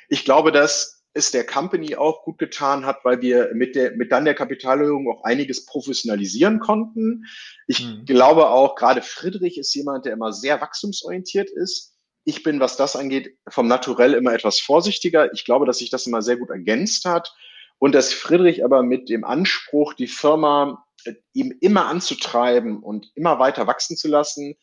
[0.08, 4.10] Ich glaube, dass es der Company auch gut getan hat, weil wir mit der, mit
[4.10, 7.24] dann der Kapitalerhöhung auch einiges professionalisieren konnten.
[7.68, 8.04] Ich mhm.
[8.04, 11.94] glaube auch, gerade Friedrich ist jemand, der immer sehr wachstumsorientiert ist.
[12.24, 15.32] Ich bin, was das angeht, vom Naturell immer etwas vorsichtiger.
[15.32, 17.32] Ich glaube, dass sich das immer sehr gut ergänzt hat
[17.78, 20.84] und dass Friedrich aber mit dem Anspruch, die Firma
[21.32, 24.56] ihm immer anzutreiben und immer weiter wachsen zu lassen,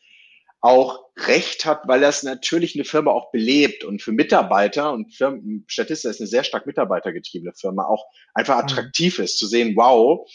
[0.62, 5.64] auch recht hat, weil das natürlich eine Firma auch belebt und für Mitarbeiter und Firmen,
[5.66, 8.62] Statista ist eine sehr stark mitarbeitergetriebene Firma, auch einfach mhm.
[8.62, 10.26] attraktiv ist zu sehen, wow,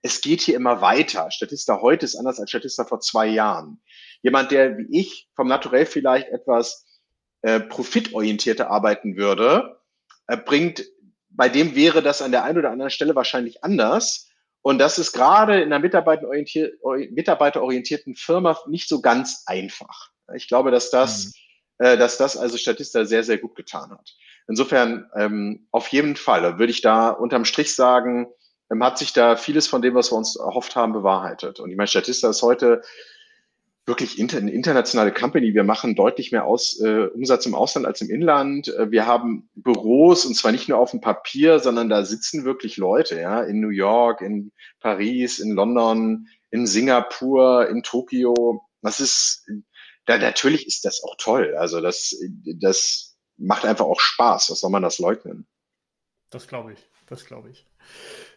[0.00, 1.30] es geht hier immer weiter.
[1.30, 3.82] Statista heute ist anders als Statista vor zwei Jahren.
[4.22, 6.86] Jemand, der wie ich vom Naturell vielleicht etwas
[7.42, 9.80] äh, profitorientierter arbeiten würde,
[10.28, 10.84] äh, bringt,
[11.30, 14.30] bei dem wäre das an der einen oder anderen Stelle wahrscheinlich anders.
[14.64, 20.08] Und das ist gerade in einer mitarbeiterorientierten Firma nicht so ganz einfach.
[20.34, 21.34] Ich glaube, dass das,
[21.78, 21.84] mhm.
[21.84, 24.16] äh, dass das also Statista sehr, sehr gut getan hat.
[24.48, 28.28] Insofern ähm, auf jeden Fall würde ich da unterm Strich sagen,
[28.72, 31.60] ähm, hat sich da vieles von dem, was wir uns erhofft haben, bewahrheitet.
[31.60, 32.80] Und ich meine, Statista ist heute
[33.86, 35.54] wirklich inter, eine internationale Company.
[35.54, 38.68] Wir machen deutlich mehr aus, äh, Umsatz im Ausland als im Inland.
[38.68, 42.76] Äh, wir haben Büros und zwar nicht nur auf dem Papier, sondern da sitzen wirklich
[42.76, 48.62] Leute, ja, in New York, in Paris, in London, in Singapur, in Tokio.
[48.80, 49.46] Das ist,
[50.06, 51.54] da, natürlich ist das auch toll.
[51.56, 52.16] Also das,
[52.60, 54.50] das macht einfach auch Spaß.
[54.50, 55.46] Was soll man das leugnen?
[56.30, 56.78] Das glaube ich.
[57.06, 57.66] Das glaube ich.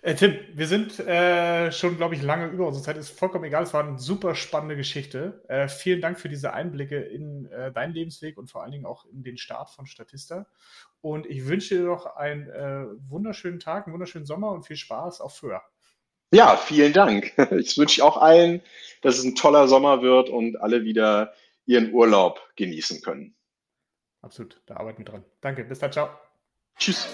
[0.01, 2.97] Äh, Tim, wir sind äh, schon, glaube ich, lange über unsere Zeit.
[2.97, 3.63] Ist vollkommen egal.
[3.63, 5.43] Es war eine super spannende Geschichte.
[5.47, 9.05] Äh, vielen Dank für diese Einblicke in äh, deinen Lebensweg und vor allen Dingen auch
[9.05, 10.47] in den Start von Statista.
[11.01, 15.21] Und ich wünsche dir noch einen äh, wunderschönen Tag, einen wunderschönen Sommer und viel Spaß
[15.21, 15.61] auf Föhr.
[16.31, 17.33] Ja, vielen Dank.
[17.57, 18.61] Ich wünsche auch allen,
[19.01, 21.33] dass es ein toller Sommer wird und alle wieder
[21.65, 23.35] ihren Urlaub genießen können.
[24.21, 25.25] Absolut, da arbeiten wir dran.
[25.41, 26.09] Danke, bis dann, ciao.
[26.77, 27.07] Tschüss.